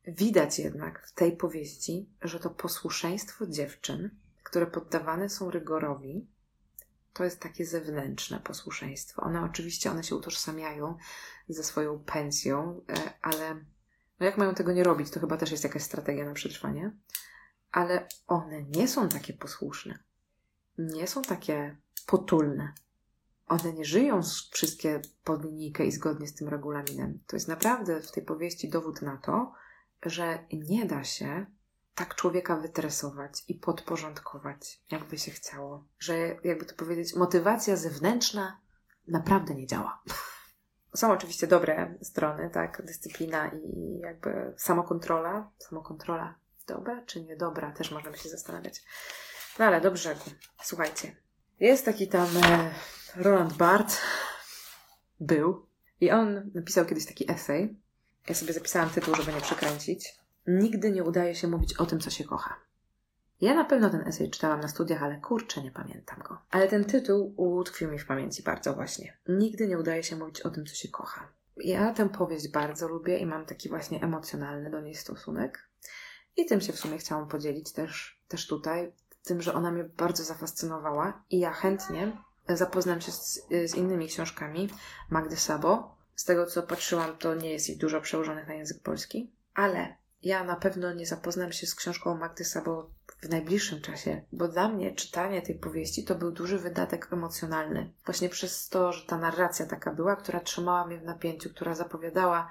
Widać 0.06 0.58
jednak 0.58 1.06
w 1.06 1.12
tej 1.12 1.36
powieści, 1.36 2.08
że 2.22 2.40
to 2.40 2.50
posłuszeństwo 2.50 3.46
dziewczyn, 3.46 4.10
które 4.42 4.66
poddawane 4.66 5.28
są 5.28 5.50
rygorowi, 5.50 6.26
to 7.14 7.24
jest 7.24 7.40
takie 7.40 7.66
zewnętrzne 7.66 8.40
posłuszeństwo. 8.40 9.22
One 9.22 9.42
oczywiście 9.42 9.90
one 9.90 10.04
się 10.04 10.16
utożsamiają 10.16 10.96
ze 11.48 11.64
swoją 11.64 11.98
pensją, 11.98 12.80
e, 12.88 13.12
ale 13.22 13.54
no 14.20 14.26
jak 14.26 14.38
mają 14.38 14.54
tego 14.54 14.72
nie 14.72 14.84
robić, 14.84 15.10
to 15.10 15.20
chyba 15.20 15.36
też 15.36 15.50
jest 15.50 15.64
jakaś 15.64 15.82
strategia 15.82 16.24
na 16.24 16.34
przetrwanie 16.34 16.92
ale 17.74 18.08
one 18.26 18.62
nie 18.62 18.88
są 18.88 19.08
takie 19.08 19.32
posłuszne. 19.32 19.98
Nie 20.78 21.06
są 21.06 21.22
takie 21.22 21.76
potulne. 22.06 22.72
One 23.46 23.72
nie 23.72 23.84
żyją 23.84 24.20
wszystkie 24.50 25.02
pod 25.24 25.44
linijkę 25.44 25.86
i 25.86 25.92
zgodnie 25.92 26.26
z 26.26 26.34
tym 26.34 26.48
regulaminem. 26.48 27.18
To 27.26 27.36
jest 27.36 27.48
naprawdę 27.48 28.02
w 28.02 28.12
tej 28.12 28.24
powieści 28.24 28.68
dowód 28.68 29.02
na 29.02 29.16
to, 29.16 29.52
że 30.06 30.46
nie 30.52 30.86
da 30.86 31.04
się 31.04 31.46
tak 31.94 32.14
człowieka 32.14 32.56
wytresować 32.56 33.44
i 33.48 33.54
podporządkować, 33.54 34.82
jakby 34.90 35.18
się 35.18 35.30
chciało. 35.30 35.84
Że, 35.98 36.16
jakby 36.44 36.64
to 36.64 36.74
powiedzieć, 36.74 37.14
motywacja 37.14 37.76
zewnętrzna 37.76 38.60
naprawdę 39.08 39.54
nie 39.54 39.66
działa. 39.66 40.02
Są 40.96 41.12
oczywiście 41.12 41.46
dobre 41.46 41.98
strony, 42.02 42.50
tak, 42.50 42.82
dyscyplina 42.84 43.48
i 43.48 43.98
jakby 43.98 44.54
samokontrola. 44.56 45.50
Samokontrola 45.58 46.34
dobra 46.66 47.02
czy 47.06 47.22
niedobra, 47.22 47.72
też 47.72 47.90
możemy 47.90 48.18
się 48.18 48.28
zastanawiać. 48.28 48.82
No 49.58 49.64
ale 49.64 49.80
do 49.80 49.90
brzegu. 49.90 50.30
Słuchajcie. 50.62 51.16
Jest 51.60 51.84
taki 51.84 52.08
tam 52.08 52.28
e, 52.44 52.74
Roland 53.16 53.52
Barthes. 53.52 54.00
Był. 55.20 55.66
I 56.00 56.10
on 56.10 56.50
napisał 56.54 56.86
kiedyś 56.86 57.06
taki 57.06 57.30
esej. 57.30 57.80
Ja 58.28 58.34
sobie 58.34 58.52
zapisałam 58.52 58.90
tytuł, 58.90 59.14
żeby 59.14 59.32
nie 59.32 59.40
przekręcić. 59.40 60.23
Nigdy 60.46 60.92
nie 60.92 61.04
udaje 61.04 61.34
się 61.34 61.48
mówić 61.48 61.74
o 61.74 61.86
tym, 61.86 62.00
co 62.00 62.10
się 62.10 62.24
kocha. 62.24 62.56
Ja 63.40 63.54
na 63.54 63.64
pewno 63.64 63.90
ten 63.90 64.08
esej 64.08 64.30
czytałam 64.30 64.60
na 64.60 64.68
studiach, 64.68 65.02
ale 65.02 65.20
kurczę, 65.20 65.62
nie 65.62 65.70
pamiętam 65.70 66.18
go. 66.22 66.38
Ale 66.50 66.68
ten 66.68 66.84
tytuł 66.84 67.34
utkwił 67.36 67.90
mi 67.90 67.98
w 67.98 68.06
pamięci 68.06 68.42
bardzo 68.42 68.74
właśnie. 68.74 69.16
Nigdy 69.28 69.68
nie 69.68 69.78
udaje 69.78 70.02
się 70.02 70.16
mówić 70.16 70.40
o 70.40 70.50
tym, 70.50 70.66
co 70.66 70.74
się 70.74 70.88
kocha. 70.88 71.28
Ja 71.56 71.92
tę 71.92 72.08
powieść 72.08 72.48
bardzo 72.48 72.88
lubię 72.88 73.18
i 73.18 73.26
mam 73.26 73.46
taki 73.46 73.68
właśnie 73.68 74.02
emocjonalny 74.02 74.70
do 74.70 74.80
niej 74.80 74.94
stosunek. 74.94 75.68
I 76.36 76.46
tym 76.46 76.60
się 76.60 76.72
w 76.72 76.78
sumie 76.78 76.98
chciałam 76.98 77.28
podzielić 77.28 77.72
też, 77.72 78.22
też 78.28 78.46
tutaj, 78.46 78.92
tym, 79.24 79.42
że 79.42 79.54
ona 79.54 79.70
mnie 79.70 79.84
bardzo 79.84 80.24
zafascynowała 80.24 81.24
i 81.30 81.38
ja 81.38 81.52
chętnie 81.52 82.12
zapoznam 82.48 83.00
się 83.00 83.12
z, 83.12 83.48
z 83.64 83.74
innymi 83.74 84.08
książkami 84.08 84.68
Magdy 85.10 85.36
Sabo. 85.36 85.96
Z 86.14 86.24
tego, 86.24 86.46
co 86.46 86.62
patrzyłam, 86.62 87.16
to 87.16 87.34
nie 87.34 87.52
jest 87.52 87.70
ich 87.70 87.78
dużo 87.78 88.00
przełożonych 88.00 88.48
na 88.48 88.54
język 88.54 88.82
polski, 88.82 89.32
ale 89.54 89.96
ja 90.24 90.44
na 90.44 90.56
pewno 90.56 90.92
nie 90.92 91.06
zapoznam 91.06 91.52
się 91.52 91.66
z 91.66 91.74
książką 91.74 92.14
Magdy 92.14 92.44
Sabo 92.44 92.90
w 93.22 93.28
najbliższym 93.28 93.80
czasie, 93.80 94.22
bo 94.32 94.48
dla 94.48 94.68
mnie 94.68 94.94
czytanie 94.94 95.42
tej 95.42 95.54
powieści 95.54 96.04
to 96.04 96.14
był 96.14 96.32
duży 96.32 96.58
wydatek 96.58 97.12
emocjonalny. 97.12 97.92
Właśnie 98.04 98.28
przez 98.28 98.68
to, 98.68 98.92
że 98.92 99.06
ta 99.06 99.18
narracja 99.18 99.66
taka 99.66 99.92
była, 99.92 100.16
która 100.16 100.40
trzymała 100.40 100.86
mnie 100.86 100.98
w 100.98 101.04
napięciu, 101.04 101.50
która 101.50 101.74
zapowiadała 101.74 102.50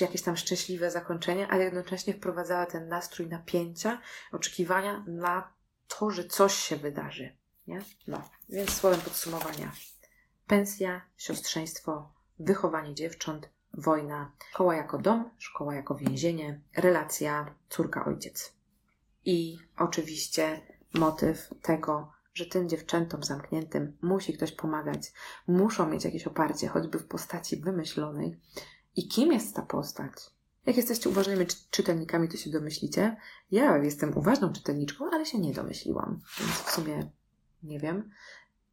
jakieś 0.00 0.22
tam 0.22 0.36
szczęśliwe 0.36 0.90
zakończenie, 0.90 1.48
ale 1.48 1.64
jednocześnie 1.64 2.14
wprowadzała 2.14 2.66
ten 2.66 2.88
nastrój 2.88 3.28
napięcia, 3.28 4.00
oczekiwania 4.32 5.04
na 5.06 5.52
to, 5.88 6.10
że 6.10 6.24
coś 6.24 6.54
się 6.54 6.76
wydarzy. 6.76 7.36
Nie? 7.66 7.82
No, 8.06 8.22
więc 8.48 8.70
słowem 8.70 9.00
podsumowania. 9.00 9.72
Pensja, 10.46 11.02
siostrzeństwo, 11.16 12.12
wychowanie 12.38 12.94
dziewcząt, 12.94 13.48
wojna, 13.78 14.32
szkoła 14.50 14.76
jako 14.76 14.98
dom, 14.98 15.30
szkoła 15.38 15.74
jako 15.74 15.94
więzienie, 15.94 16.60
relacja 16.76 17.54
córka-ojciec. 17.68 18.52
I 19.24 19.58
oczywiście 19.78 20.60
motyw 20.94 21.48
tego, 21.62 22.12
że 22.34 22.46
tym 22.46 22.68
dziewczętom 22.68 23.22
zamkniętym 23.22 23.96
musi 24.02 24.32
ktoś 24.32 24.52
pomagać, 24.52 25.12
muszą 25.48 25.88
mieć 25.88 26.04
jakieś 26.04 26.26
oparcie, 26.26 26.68
choćby 26.68 26.98
w 26.98 27.06
postaci 27.06 27.56
wymyślonej. 27.56 28.40
I 28.96 29.08
kim 29.08 29.32
jest 29.32 29.56
ta 29.56 29.62
postać? 29.62 30.12
Jak 30.66 30.76
jesteście 30.76 31.08
uważnymi 31.08 31.46
czytelnikami, 31.70 32.28
to 32.28 32.36
się 32.36 32.50
domyślicie. 32.50 33.16
Ja 33.50 33.76
jestem 33.78 34.18
uważną 34.18 34.52
czytelniczką, 34.52 35.10
ale 35.12 35.26
się 35.26 35.38
nie 35.38 35.52
domyśliłam, 35.52 36.20
więc 36.38 36.50
w 36.50 36.70
sumie 36.70 37.10
nie 37.62 37.80
wiem. 37.80 38.10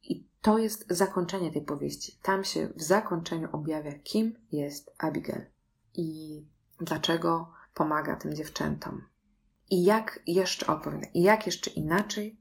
I 0.06 0.28
to 0.41 0.58
jest 0.58 0.86
zakończenie 0.89 1.51
tej 1.51 1.62
powieści. 1.62 2.20
Tam 2.22 2.43
się 2.43 2.68
w 2.68 2.82
zakończeniu 2.82 3.49
objawia, 3.51 3.91
kim 4.03 4.36
jest 4.51 4.95
Abigail 4.97 5.45
i 5.93 6.41
dlaczego 6.80 7.51
pomaga 7.74 8.16
tym 8.16 8.36
dziewczętom. 8.36 9.08
I 9.70 9.84
jak 9.84 10.20
jeszcze 10.28 10.68
opowiem, 10.68 11.01
i 11.14 11.22
jak 11.22 11.45
jeszcze 11.45 11.70
inaczej 11.70 12.39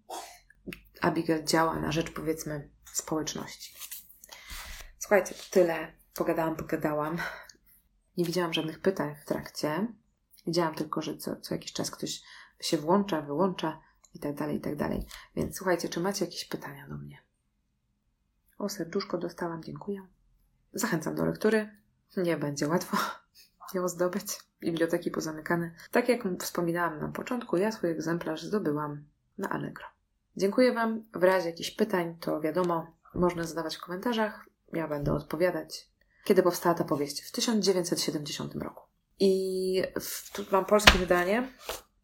Abigail 1.00 1.44
działa 1.44 1.80
na 1.80 1.92
rzecz, 1.92 2.10
powiedzmy, 2.10 2.70
społeczności. 2.92 3.74
Słuchajcie, 4.98 5.34
tyle. 5.50 5.92
Pogadałam, 6.14 6.56
pogadałam. 6.56 7.18
Nie 8.16 8.24
widziałam 8.24 8.52
żadnych 8.52 8.80
pytań 8.80 9.14
w 9.22 9.24
trakcie. 9.24 9.86
Widziałam 10.46 10.74
tylko, 10.74 11.02
że 11.02 11.16
co, 11.16 11.36
co 11.36 11.54
jakiś 11.54 11.72
czas 11.72 11.90
ktoś 11.90 12.22
się 12.60 12.76
włącza, 12.76 13.20
wyłącza 13.20 13.80
i 14.14 14.18
tak 14.18 14.34
dalej, 14.34 14.56
i 14.56 14.60
tak 14.60 14.76
dalej. 14.76 15.06
Więc 15.36 15.56
słuchajcie, 15.56 15.88
czy 15.88 16.00
macie 16.00 16.24
jakieś 16.24 16.44
pytania 16.44 16.88
do 16.88 16.96
mnie? 16.96 17.23
O, 18.64 18.68
serduszko 18.68 19.18
dostałam, 19.18 19.64
dziękuję. 19.64 20.06
Zachęcam 20.72 21.14
do 21.14 21.24
lektury. 21.24 21.70
Nie 22.16 22.36
będzie 22.36 22.68
łatwo 22.68 22.96
ją 23.74 23.88
zdobyć. 23.88 24.26
Biblioteki 24.60 25.10
pozamykane. 25.10 25.70
Tak 25.90 26.08
jak 26.08 26.22
wspominałam 26.40 27.00
na 27.00 27.08
początku, 27.08 27.56
ja 27.56 27.72
swój 27.72 27.90
egzemplarz 27.90 28.42
zdobyłam 28.42 29.04
na 29.38 29.50
Allegro. 29.50 29.86
Dziękuję 30.36 30.72
Wam. 30.72 31.04
W 31.14 31.22
razie 31.22 31.46
jakichś 31.46 31.70
pytań, 31.70 32.16
to 32.20 32.40
wiadomo, 32.40 32.86
można 33.14 33.44
zadawać 33.44 33.76
w 33.76 33.80
komentarzach. 33.80 34.48
Ja 34.72 34.88
będę 34.88 35.12
odpowiadać. 35.12 35.90
Kiedy 36.24 36.42
powstała 36.42 36.74
ta 36.74 36.84
powieść? 36.84 37.22
W 37.22 37.32
1970 37.32 38.54
roku. 38.54 38.82
I 39.20 39.82
w, 40.00 40.32
tu 40.32 40.42
mam 40.52 40.64
polskie 40.64 40.98
wydanie. 40.98 41.48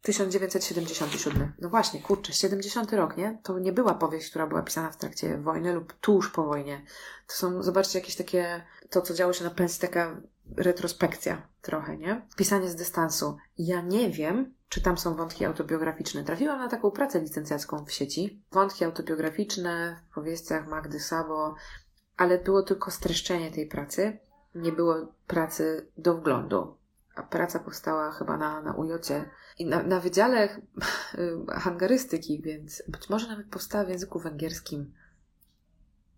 1977. 0.01 1.53
No 1.61 1.69
właśnie, 1.69 2.01
kurczę, 2.01 2.33
70 2.33 2.93
rok, 2.93 3.17
nie? 3.17 3.39
To 3.43 3.59
nie 3.59 3.73
była 3.73 3.93
powieść, 3.93 4.29
która 4.29 4.47
była 4.47 4.61
pisana 4.61 4.91
w 4.91 4.97
trakcie 4.97 5.37
wojny 5.37 5.73
lub 5.73 5.93
tuż 5.93 6.31
po 6.31 6.43
wojnie. 6.43 6.85
To 7.27 7.33
są, 7.35 7.63
zobaczcie, 7.63 7.99
jakieś 7.99 8.15
takie, 8.15 8.65
to 8.89 9.01
co 9.01 9.13
działo 9.13 9.33
się 9.33 9.43
na 9.43 9.49
pensji, 9.49 9.81
taka 9.81 10.21
retrospekcja 10.57 11.47
trochę, 11.61 11.97
nie? 11.97 12.27
Pisanie 12.37 12.69
z 12.69 12.75
dystansu. 12.75 13.37
Ja 13.57 13.81
nie 13.81 14.09
wiem, 14.09 14.53
czy 14.69 14.81
tam 14.81 14.97
są 14.97 15.15
wątki 15.15 15.45
autobiograficzne. 15.45 16.23
Trafiłam 16.23 16.59
na 16.59 16.67
taką 16.67 16.91
pracę 16.91 17.19
licencjacką 17.19 17.85
w 17.85 17.91
sieci. 17.91 18.43
Wątki 18.51 18.85
autobiograficzne 18.85 20.01
w 20.11 20.13
powieściach 20.13 20.67
Magdy 20.67 20.99
Sabo, 20.99 21.55
ale 22.17 22.37
było 22.37 22.63
tylko 22.63 22.91
streszczenie 22.91 23.51
tej 23.51 23.67
pracy. 23.67 24.17
Nie 24.55 24.71
było 24.71 24.95
pracy 25.27 25.87
do 25.97 26.15
wglądu. 26.15 26.80
A 27.15 27.23
praca 27.23 27.59
powstała 27.59 28.11
chyba 28.11 28.37
na, 28.37 28.61
na 28.61 28.73
ujocie 28.73 29.29
i 29.59 29.65
na, 29.65 29.83
na 29.83 29.99
wydziale 29.99 30.49
hangarystyki, 31.63 32.41
więc 32.41 32.83
być 32.87 33.09
może 33.09 33.27
nawet 33.27 33.47
powstała 33.47 33.85
w 33.85 33.89
języku 33.89 34.19
węgierskim. 34.19 34.93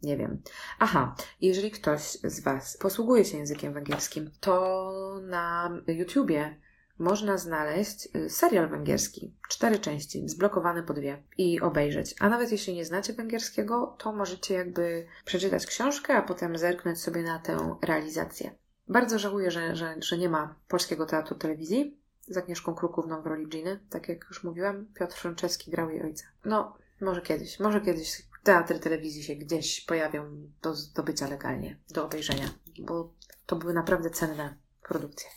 Nie 0.03 0.17
wiem. 0.17 0.41
Aha, 0.79 1.15
jeżeli 1.41 1.71
ktoś 1.71 2.01
z 2.23 2.43
Was 2.43 2.77
posługuje 2.77 3.25
się 3.25 3.37
językiem 3.37 3.73
węgierskim, 3.73 4.31
to 4.39 5.19
na 5.21 5.71
YouTubie 5.87 6.57
można 6.99 7.37
znaleźć 7.37 8.07
y, 8.15 8.29
serial 8.29 8.69
węgierski, 8.69 9.33
cztery 9.49 9.79
części, 9.79 10.29
zblokowane 10.29 10.83
po 10.83 10.93
dwie 10.93 11.23
i 11.37 11.61
obejrzeć. 11.61 12.15
A 12.19 12.29
nawet 12.29 12.51
jeśli 12.51 12.73
nie 12.73 12.85
znacie 12.85 13.13
węgierskiego, 13.13 13.95
to 13.99 14.13
możecie 14.13 14.53
jakby 14.53 15.05
przeczytać 15.25 15.65
książkę, 15.65 16.15
a 16.15 16.21
potem 16.21 16.57
zerknąć 16.57 17.01
sobie 17.01 17.23
na 17.23 17.39
tę 17.39 17.75
realizację. 17.81 18.55
Bardzo 18.87 19.19
żałuję, 19.19 19.51
że, 19.51 19.75
że, 19.75 19.95
że 19.99 20.17
nie 20.17 20.29
ma 20.29 20.55
polskiego 20.67 21.05
teatru 21.05 21.35
telewizji 21.35 21.97
z 22.27 22.37
Agnieszką 22.37 22.75
Krukówną 22.75 23.21
w 23.21 23.27
roli 23.27 23.47
Giny. 23.47 23.79
Tak 23.89 24.09
jak 24.09 24.25
już 24.29 24.43
mówiłam, 24.43 24.85
Piotr 24.93 25.15
Franceski 25.15 25.71
grał 25.71 25.89
jej 25.89 26.01
ojca. 26.01 26.25
No, 26.45 26.77
może 27.01 27.21
kiedyś, 27.21 27.59
może 27.59 27.81
kiedyś 27.81 28.27
teatry 28.43 28.79
telewizji 28.79 29.23
się 29.23 29.35
gdzieś 29.35 29.81
pojawią 29.81 30.51
do 30.61 30.75
zdobycia 30.75 31.27
legalnie, 31.27 31.79
do 31.89 32.05
obejrzenia, 32.05 32.49
bo 32.79 33.13
to 33.45 33.55
były 33.55 33.73
naprawdę 33.73 34.09
cenne 34.09 34.57
produkcje. 34.83 35.29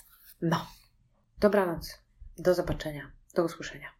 No. 0.42 0.66
Dobranoc. 1.40 1.98
Do 2.38 2.54
zobaczenia. 2.54 3.12
Do 3.34 3.44
usłyszenia. 3.44 3.95